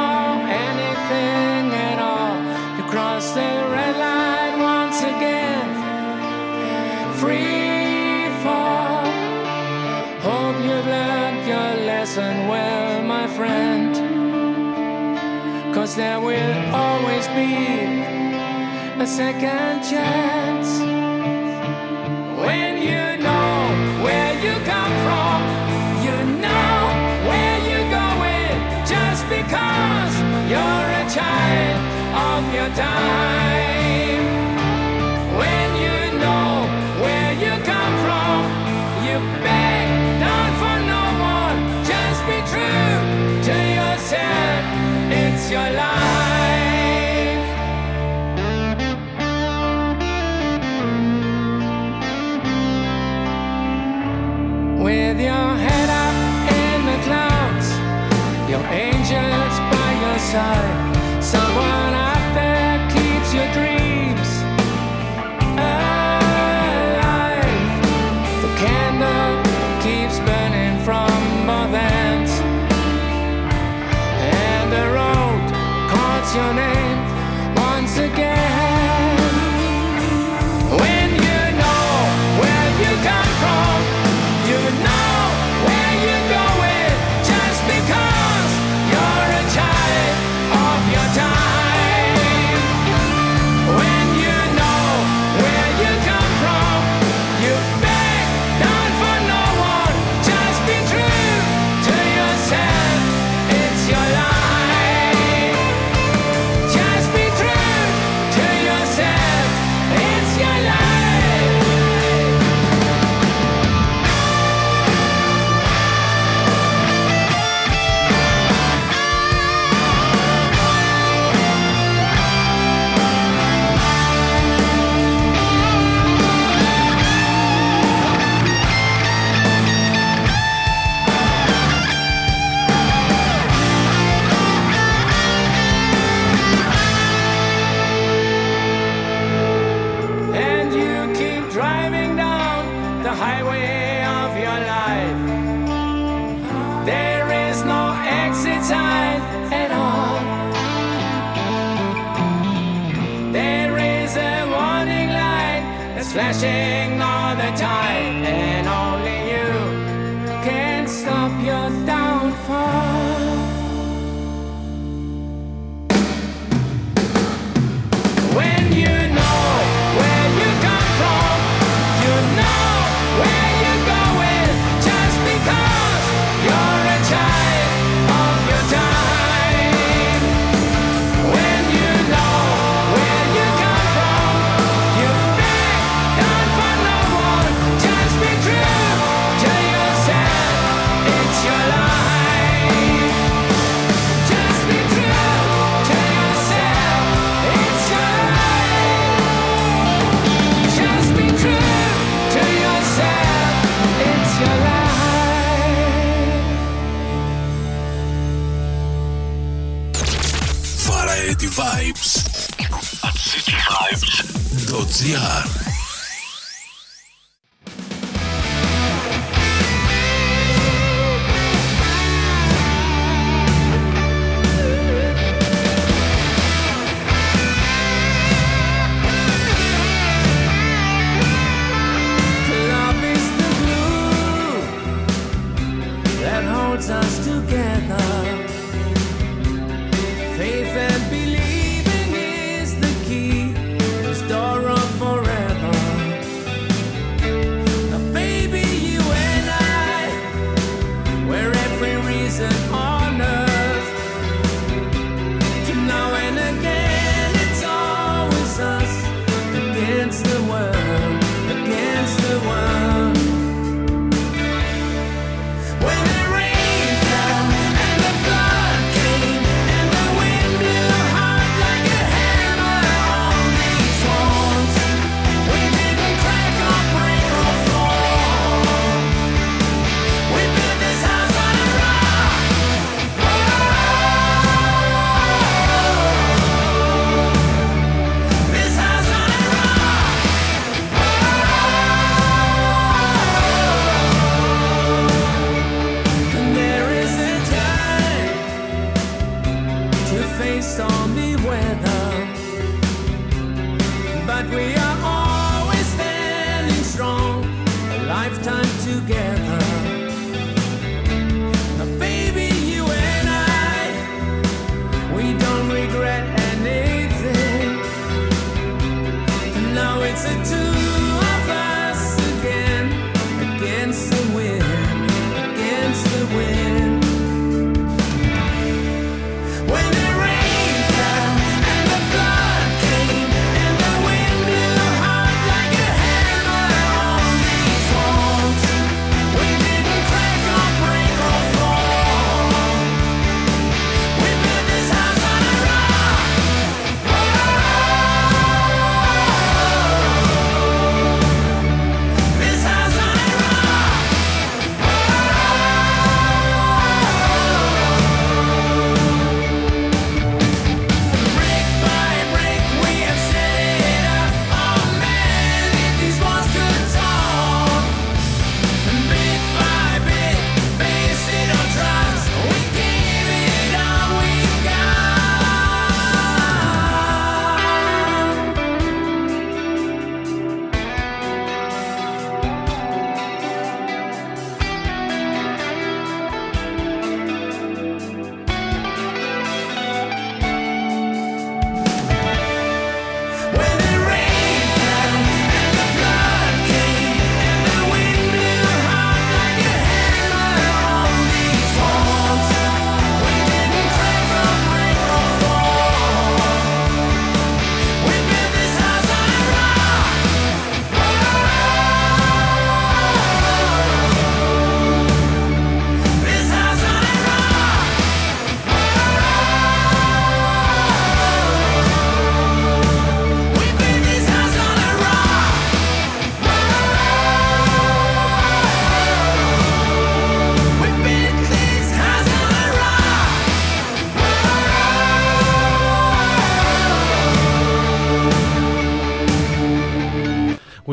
[7.21, 9.05] Free fall.
[10.25, 13.93] Hope you've learned your lesson well, my friend.
[15.75, 18.01] Cause there will always be
[18.99, 20.79] a second chance.
[22.41, 23.53] When you know
[24.03, 25.37] where you come from,
[26.05, 26.73] you know
[27.29, 28.57] where you're going
[28.93, 30.13] just because
[30.49, 31.81] you're a child
[32.27, 33.70] of your time.
[45.51, 46.00] Your life.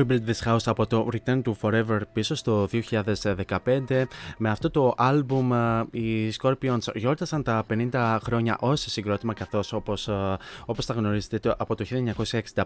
[0.08, 4.04] Build This House από το Return to Forever πίσω στο 2015.
[4.38, 5.52] Με αυτό το άλμπουμ
[5.90, 10.08] οι Scorpions γιόρτασαν τα 50 χρόνια ως συγκρότημα καθώς όπως,
[10.66, 11.84] όπως τα γνωρίζετε από το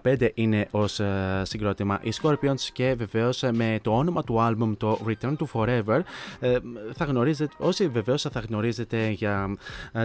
[0.02, 1.00] 1965 είναι ως
[1.42, 6.00] συγκρότημα οι Scorpions και βεβαίως με το όνομα του άλμπουμ το Return to Forever
[6.40, 6.56] ε,
[6.94, 9.56] θα γνωρίζετε, όσοι βεβαίως θα γνωρίζετε για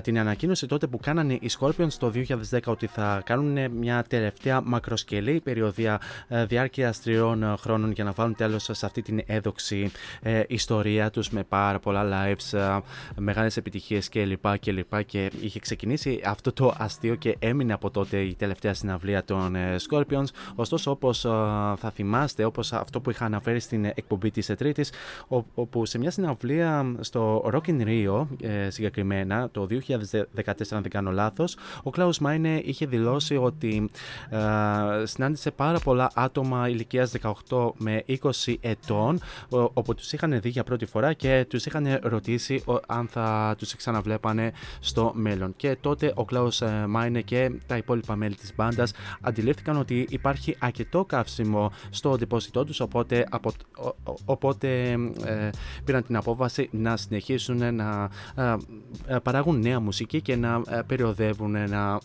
[0.04, 2.12] την ανακοίνωση τότε που κάνανε οι Scorpions το
[2.52, 6.02] 2010 ότι θα κάνουν μια τελευταία μακροσκελή περιοδία
[6.48, 9.92] διάρκειας τριών ε, χρόνων για να βάλουν τέλος σε αυτή την έδοξη
[10.22, 12.80] ε, ιστορία τους με πάρα πολλά lives, ε,
[13.16, 14.58] μεγάλες επιτυχίες κλπ.
[14.60, 19.24] Και, και, και είχε ξεκινήσει αυτό το αστείο και έμεινε από τότε η τελευταία συναυλία
[19.24, 20.26] των ε, Scorpions.
[20.56, 21.30] Ωστόσο όπως ε,
[21.78, 24.92] θα θυμάστε, όπως αυτό που είχα αναφέρει στην εκπομπή της Τρίτης,
[25.54, 29.80] όπου σε μια συναυλία στο Rock in Rio ε, συγκεκριμένα το 2014
[30.72, 33.90] αν δεν κάνω λάθος, ο Klaus Meine είχε δηλώσει ότι
[35.04, 37.12] συνάντησε πάρα πολλά άτομα ηλικία ηλικίας
[37.50, 39.20] 18 με 20 ετών,
[39.50, 44.52] όπου τους είχαν δει για πρώτη φορά και τους είχαν ρωτήσει αν θα τους ξαναβλέπανε
[44.80, 45.54] στο μέλλον.
[45.56, 48.92] Και τότε ο Κλάους ε, Μάινε και τα υπόλοιπα μέλη της μπάντας
[49.22, 53.26] αντιλήφθηκαν ότι υπάρχει αρκετό καύσιμο στο αντιπόσιτό τους, οπότε,
[54.26, 54.92] οπότε
[55.26, 55.50] ε,
[55.86, 58.10] πήραν την απόφαση να συνεχίσουν να
[59.08, 62.00] ε, παράγουν νέα μουσική και να περιοδεύουν να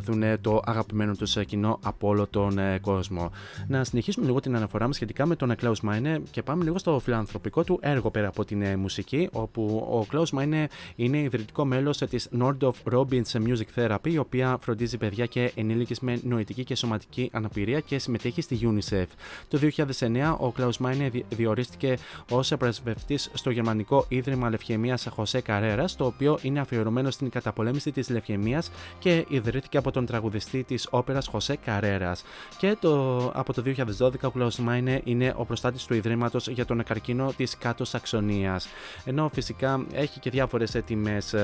[0.00, 3.30] δουν το αγαπημένο τους κοινό από όλο τον κόσμο.
[3.68, 6.98] Να συνεχίσουμε λίγο την αναφορά μας σχετικά με τον Klaus Meine και πάμε λίγο στο
[6.98, 10.64] φιλανθρωπικό του έργο πέρα από την ε, μουσική, όπου ο Klaus Meine
[10.96, 16.20] είναι ιδρυτικό μέλος της Nordorf Robbins Music Therapy, η οποία φροντίζει παιδιά και ενήλικες με
[16.22, 19.06] νοητική και σωματική αναπηρία και συμμετέχει στη UNICEF.
[19.48, 19.58] Το
[19.98, 21.96] 2009 ο Klaus Meine διορίστηκε
[22.30, 28.08] ως πρεσβευτής στο Γερμανικό Ίδρυμα Λευχαιμία Χωσέ Καρέρας, το οποίο είναι αφιερωμένο στην καταπολέμηση της
[28.10, 28.62] λευχαιμία
[28.98, 32.24] και ιδρύθηκε από τον τραγουδιστή της όπερας Χωσέ Καρέρας.
[32.58, 33.62] Και το, από το
[33.98, 38.68] 2012 ο Klaus Meine είναι ο προστάτης του Ιδρύματος για τον καρκίνο της Κάτω Σαξονίας.
[39.04, 41.38] Ενώ φυσικά έχει και διάφορες τιμέ ε,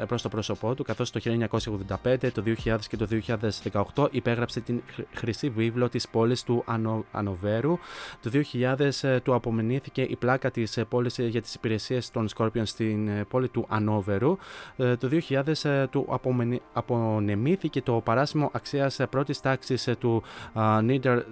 [0.00, 3.08] ε, προς το πρόσωπό του, καθώς το 1985, το 2000 και το
[3.94, 4.82] 2018 υπέγραψε την
[5.12, 7.78] χρυσή βίβλο της πόλης του Ανο, Ανοβέρου.
[8.22, 13.26] Το 2000 ε, του απομενήθηκε η πλάκα της πόλης για τις υπηρεσίες των Scorpions στην
[13.28, 14.38] πόλη του Ανόβερου.
[14.76, 16.20] Το 2000 του
[16.72, 20.22] απονεμήθηκε το παράσημο αξίας πρώτης τάξης του
[20.98, 21.22] Νίτερ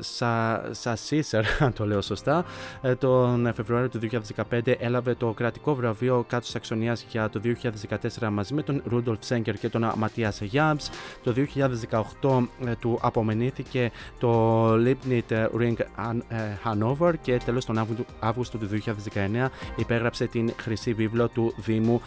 [0.70, 2.44] Σασίσερ, αν το λέω σωστά,
[2.82, 4.00] ε, τον Φεβρουάριο του
[4.50, 7.40] 2015 έλαβε το κρατικό βραβείο κάτω Σαξονία για το
[8.20, 10.90] 2014 μαζί με τον Ρούντολφ Σέγκερ και τον Ματίας Γιάμπς.
[11.22, 11.34] Το
[12.20, 15.74] 2018 ε, του απομενήθηκε το Lipnit Ring
[16.28, 17.86] ε, Hanover και τέλος τον
[18.18, 22.00] Αύγουστο του 2019 υπέγραψε την χρυσή βίβλο του Δήμου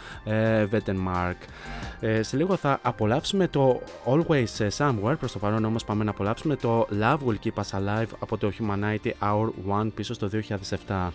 [0.68, 1.42] Βέτενμαρκ.
[2.20, 6.86] Σε λίγο θα απολαύσουμε το Always Somewhere, προς το παρόν όμως πάμε να απολαύσουμε το
[7.00, 9.48] Love Will Keep Us Alive από το Humanity Hour
[9.82, 10.28] 1 πίσω στο
[10.86, 11.12] 2007.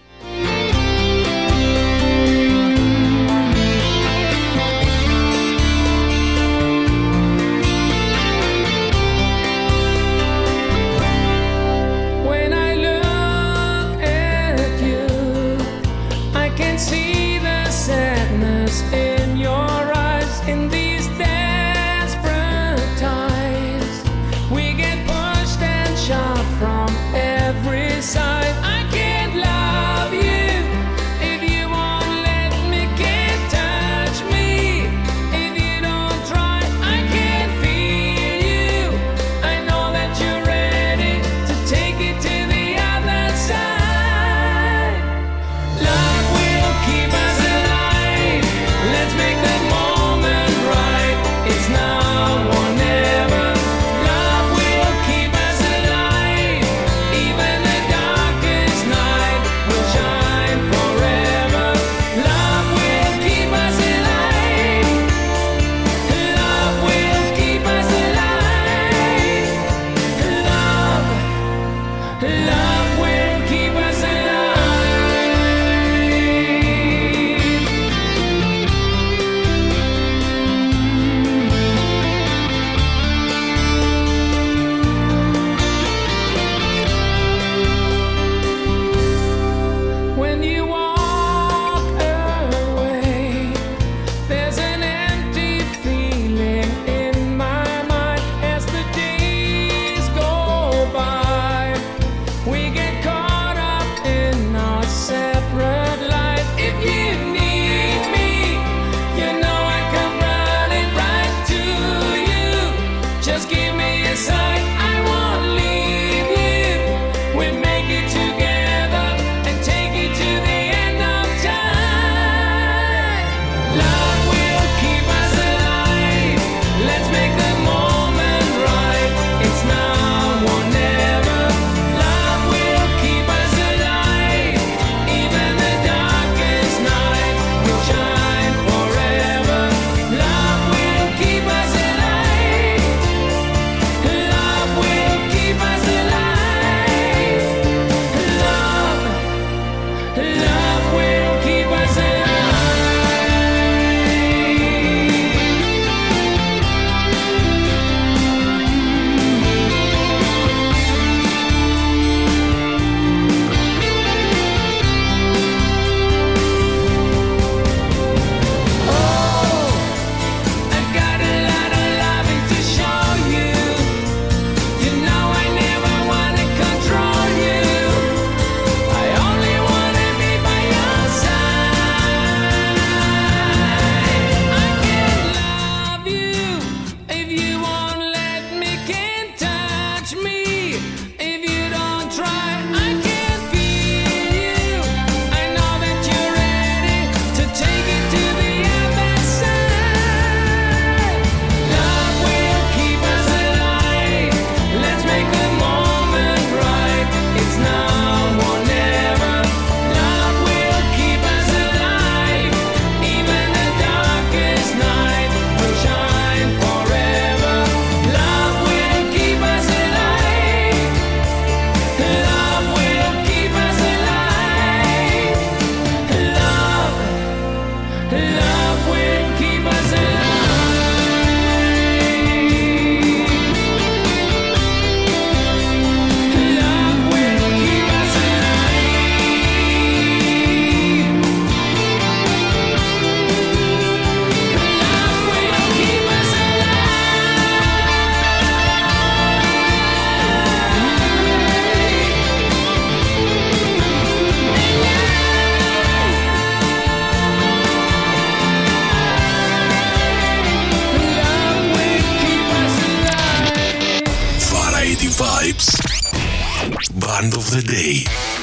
[267.26, 268.35] Band of the Day.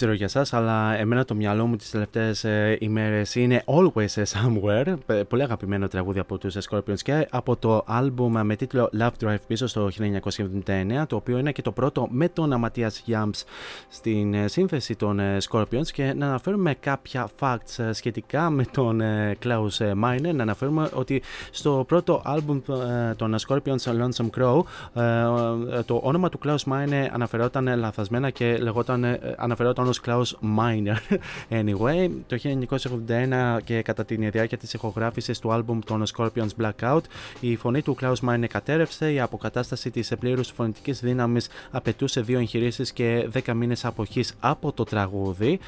[0.00, 4.94] Ξέρω για εσά, αλλά εμένα το μυαλό μου τις τελευταίες ε, ημέρες είναι Always Somewhere.
[5.28, 9.66] Πολύ αγαπημένο τραγούδι από τους Scorpions και από το album με τίτλο Love Drive πίσω
[9.66, 13.44] στο 1979, το οποίο είναι και το πρώτο με τον Αματία Yams
[13.88, 15.86] στην ε, σύνθεση των ε, Scorpions.
[15.92, 19.00] Και να αναφέρουμε κάποια facts σχετικά με τον
[19.44, 20.34] Klaus Miner.
[20.34, 22.60] Να αναφέρουμε ότι στο πρώτο album
[23.16, 24.60] των Scorpions Lonesome Crow,
[25.84, 31.18] το όνομα του Klaus Miner αναφερόταν λαθασμένα και λεγόταν, αναφερόταν αναφερόταν ως Klaus Miner.
[31.60, 32.38] Anyway, το
[33.56, 37.00] 1981 και κατά τη διάρκεια της ηχογράφησης του άλμπουμ των Scorpions Blackout,
[37.40, 42.92] η φωνή του Klaus Miner κατέρευσε, η αποκατάσταση της πλήρους φωνητικής δύναμης απαιτούσε δύο εγχειρήσεις
[42.92, 45.58] και 10 μήνες αποχής από το τραγούδι.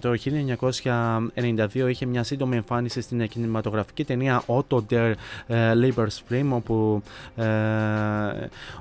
[0.00, 5.12] Το 1992 είχε μια σύντομη εμφάνιση στην κινηματογραφική ταινία Auto Dare
[5.46, 7.02] ε, Labor's Frame όπου,
[7.36, 7.44] ε,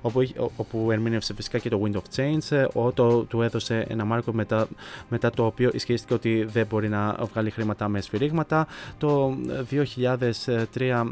[0.02, 0.22] όπου,
[0.56, 2.68] όπου ερμήνευσε φυσικά και το Wind of Change.
[2.74, 4.53] Ο Otto του έδωσε ένα μάρκο μετά,
[5.10, 8.68] μετά το οποίο ισχύστηκε ότι δεν μπορεί να βγάλει χρήματα με σφυρίγματα.
[8.98, 9.38] Το
[9.72, 11.04] 2003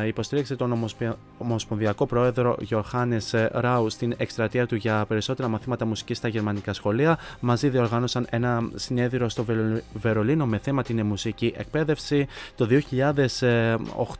[0.00, 0.90] ε, υποστήριξε τον
[1.38, 3.18] Ομοσπονδιακό Πρόεδρο Γιωχάνε
[3.52, 7.18] Ράου στην εκστρατεία του για περισσότερα μαθήματα μουσικής στα γερμανικά σχολεία.
[7.40, 9.44] Μαζί διοργάνωσαν ένα συνέδριο στο
[9.92, 12.26] Βερολίνο με θέμα την μουσική εκπαίδευση.
[12.56, 12.68] Το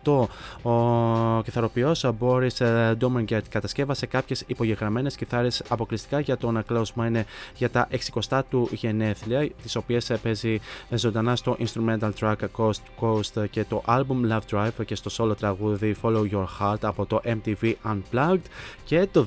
[0.04, 2.62] 2008 ο κιθαροποιός Μπόρις
[2.96, 7.22] Ντόμεργκερτ κατασκεύασε κάποιες υπογεγραμμένες κιθάρες αποκλειστικά για τον Klaus Meine
[7.54, 7.88] για τα
[8.28, 10.60] 60 του γενέθλια, τις οποίες παίζει
[10.90, 15.96] ζωντανά στο instrumental track Coast Coast και το album Love Drive και στο solo τραγούδι
[16.02, 18.40] Follow Your Heart από το MTV Unplugged.
[18.84, 19.26] Και το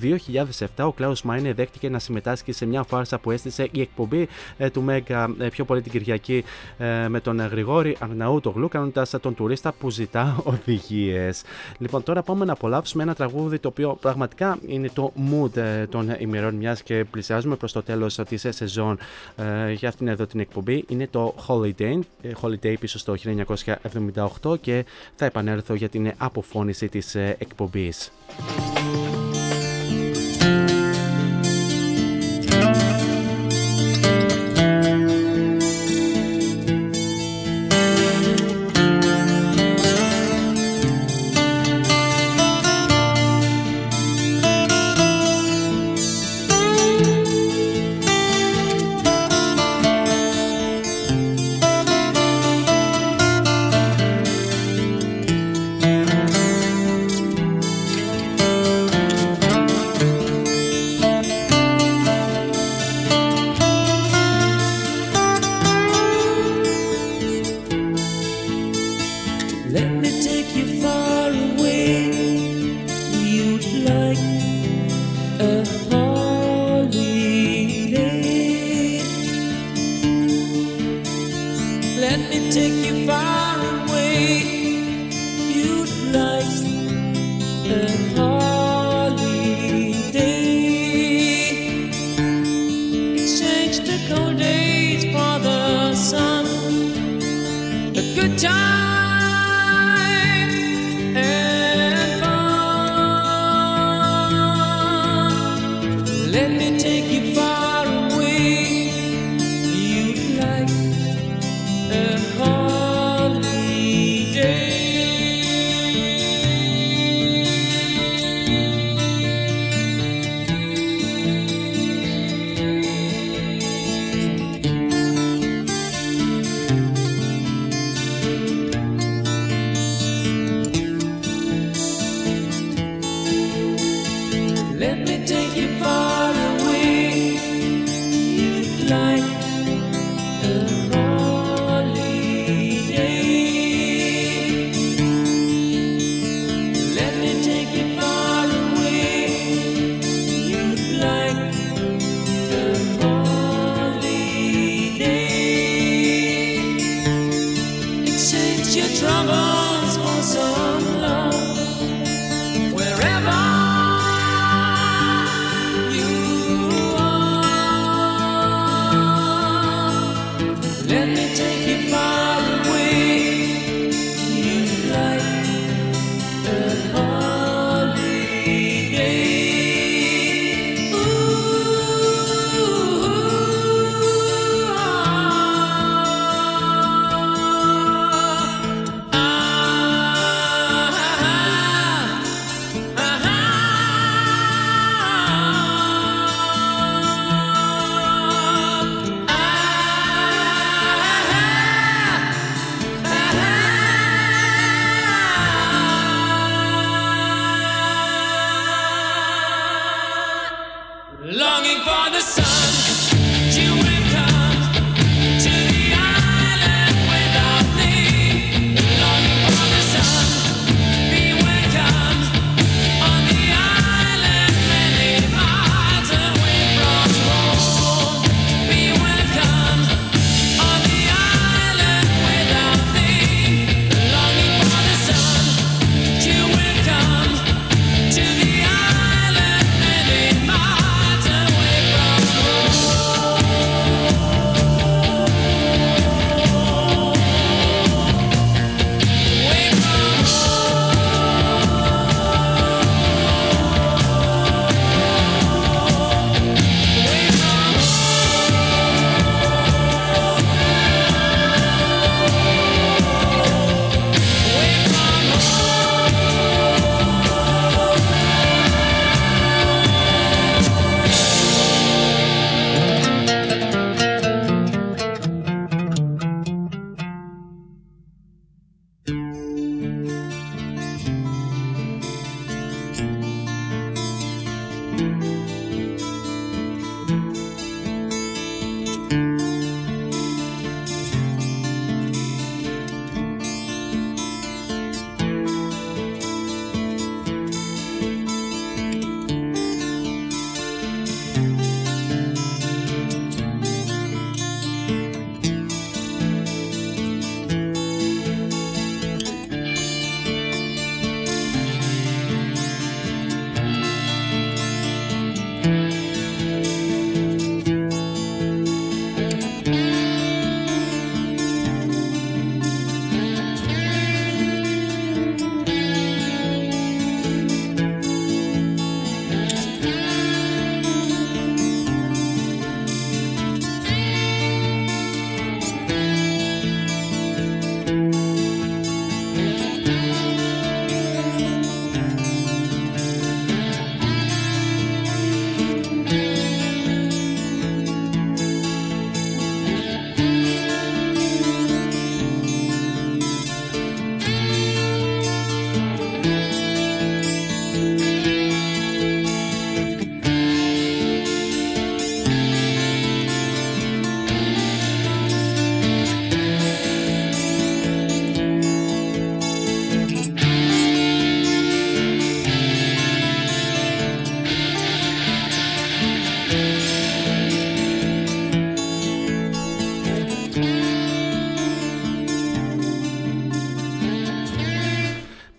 [0.75, 4.27] 2007 ο Klaus Meine δέχτηκε να συμμετάσχει σε μια φάρσα που έστησε η εκπομπή
[4.57, 6.43] ε, του Μέγκα ε, πιο πολύ την Κυριακή
[6.77, 11.43] ε, με τον Γρηγόρη Αρναούτογλου, κάνοντα τον τουρίστα που ζητά οδηγίες.
[11.77, 16.55] Λοιπόν, τώρα πάμε να απολαύσουμε ένα τραγούδι το οποίο πραγματικά είναι το mood των ημερών,
[16.55, 19.03] μιας και πλησιάζουμε προς το τέλος της σεζόν ε,
[19.75, 23.15] για αυτήν εδώ την εκπομπή είναι το Holiday, ε, Holiday πίσω στο
[24.43, 24.85] 1978 και
[25.15, 28.11] θα επανέλθω για την αποφώνηση της ε, εκπομπής.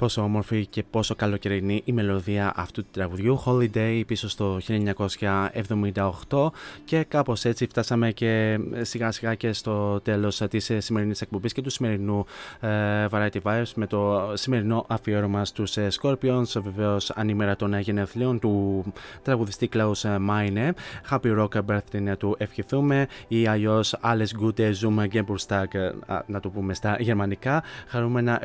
[0.04, 3.42] Πόσο όμορφη και πόσο καλοκαιρινή η μελωδία αυτού του τραγουδιού.
[3.44, 4.58] Holiday πίσω στο
[6.28, 6.50] 1978
[6.84, 11.70] και κάπως έτσι φτάσαμε και σιγά σιγά και στο τέλος της σημερινής εκπομπής και του
[11.70, 12.26] σημερινού
[12.60, 12.68] ε,
[13.10, 16.60] Variety Vibes με το σημερινό αφιέρωμα στους ε, Scorpions.
[16.62, 18.84] Βεβαίως ανήμερα των γενεθλίων του
[19.22, 20.70] τραγουδιστή Klaus Meine
[21.10, 25.92] Happy Rock Birthday να του ευχηθούμε ή αλλιώ Alles Gute Zoom Geburtstag
[26.26, 27.62] να το πούμε στα γερμανικά.
[27.86, 28.42] Χαρούμενα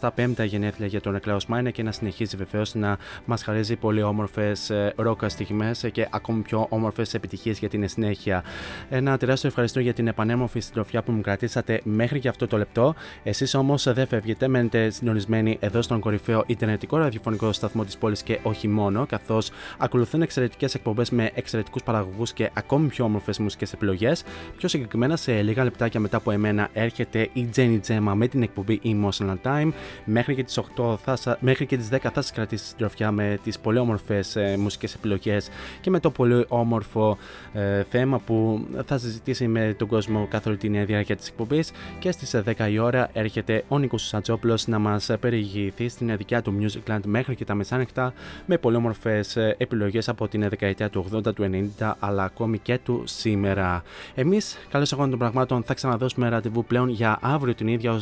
[0.00, 4.72] 75 γενέθλια για τον Klaus Meine και να συνεχίζει βεβαίως να μας χαρίζει πολύ όμορφες
[4.96, 8.44] ρόκα στιγμές και ακόμη πιο όμορφες επιτυχίες για την συνέχεια.
[8.88, 12.94] Ένα τεράστιο ευχαριστώ για την επανέμορφη συντροφιά που μου κρατήσατε μέχρι και αυτό το λεπτό.
[13.22, 18.38] Εσείς όμως δεν φεύγετε, μένετε συντονισμένοι εδώ στον κορυφαίο Ιντερνετικό ραδιοφωνικό σταθμό της πόλης και
[18.42, 24.22] όχι μόνο, καθώς ακολουθούν εξαιρετικές εκπομπές με εξαιρετικούς παραγωγούς και ακόμη πιο όμορφες μουσικές επιλογές.
[24.56, 28.80] Πιο συγκεκριμένα, σε λίγα λεπτάκια μετά από εμένα έρχεται η Jenny Gemma με την εκπομπή
[28.84, 29.70] Emotional Time.
[30.04, 33.38] Μέχρι και τις 8 θα, μέχρι και τις 10 θα σας κρατήσει την τροφιά με
[33.42, 35.48] τις πολύ όμορφες ε, μουσικές επιλογές
[35.80, 37.18] και με το πολύ όμορφο
[37.52, 41.70] ε, θέμα που θα συζητήσει με τον κόσμο καθ' όλη τη διάρκεια της εκπομπής.
[41.98, 46.54] Και στις 10 η ώρα έρχεται ο Νίκος Σαντζόπουλο να μας περιηγηθεί στην δικιά του
[46.60, 48.12] Musicland μέχρι και τα μεσάνυχτα
[48.46, 53.02] με πολύ όμορφες επιλογές από την δεκαετία του 80, του 90 αλλά ακόμη και του
[53.06, 53.82] σήμερα.
[54.14, 58.00] Εμείς, καλώς αγώνα των πραγμάτων, θα ξαναδώσουμε ραντεβού πλέον για αύριο την ίδια,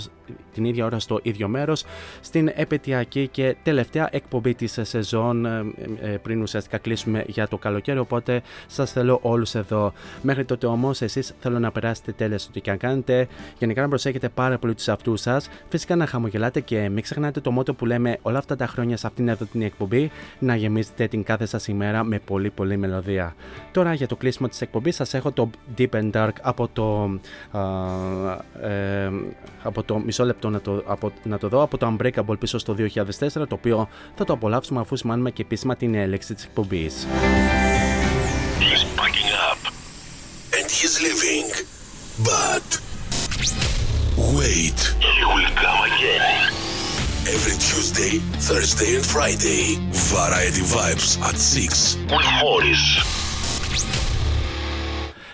[0.52, 1.84] την ίδια ώρα στο ίδιο μέρος
[2.20, 5.64] στην επαιτειακή και τελευταία εκπομπή της σεζόν ε,
[6.00, 7.98] ε, πριν ουσιαστικά κλείσουμε για το καλοκαίρι.
[7.98, 9.92] Οπότε σας θέλω όλους εδώ.
[10.22, 13.28] Μέχρι τότε όμως, εσείς θέλω να περάσετε τέλεια στο τι και αν κάνετε.
[13.58, 15.48] Γενικά να προσέχετε πάρα πολύ τους εαυτούς σας.
[15.68, 19.06] Φυσικά να χαμογελάτε και μην ξεχνάτε το μότο που λέμε όλα αυτά τα χρόνια σε
[19.06, 23.34] αυτήν εδώ την εκπομπή να γεμίζετε την κάθε σας ημέρα με πολύ πολύ μελωδία.
[23.72, 27.18] Τώρα για το κλείσιμο της εκπομπής σας έχω το Deep and Dark από το.
[28.60, 29.10] ε,
[29.62, 32.74] από το μισό λεπτό να το, από, να το δω από το Unbreakable πίσω στο
[32.78, 37.06] 2004, το οποίο θα το απολαύσουμε αφού σημάνουμε και επίσημα την έλεξη της εκπομπής.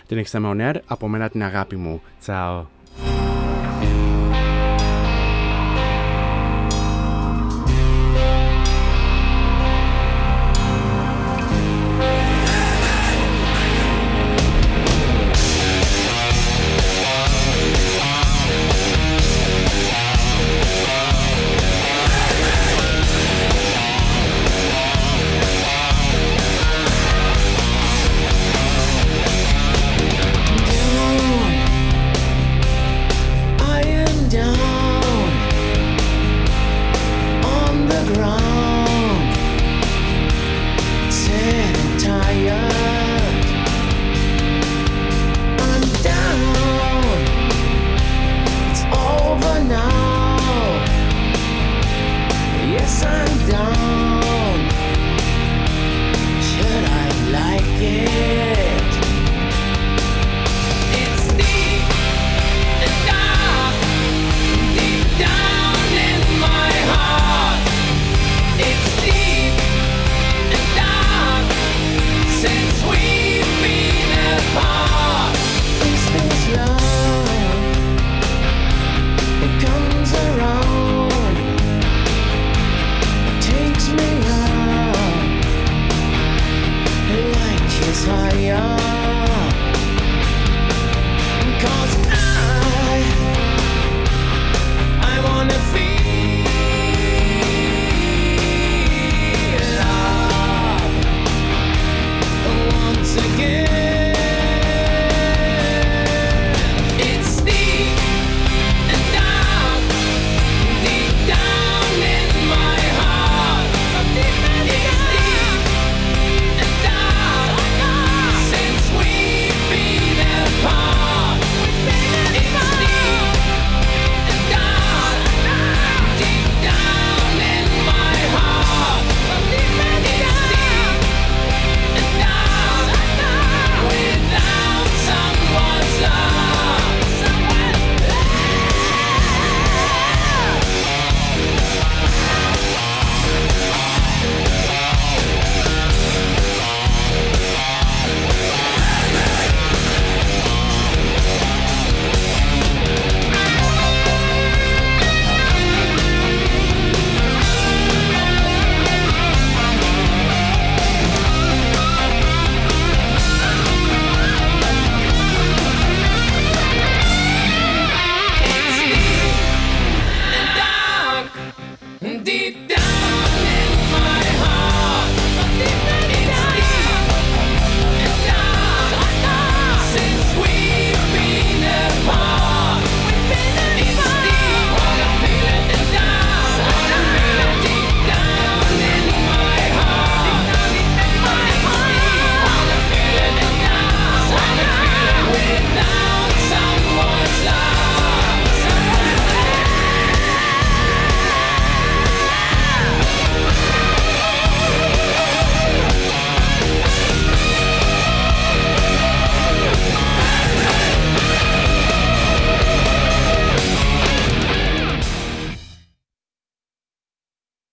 [0.06, 0.82] Την με.
[0.86, 2.02] Από μένα την αγάπη μου.
[2.20, 2.73] Τσάω.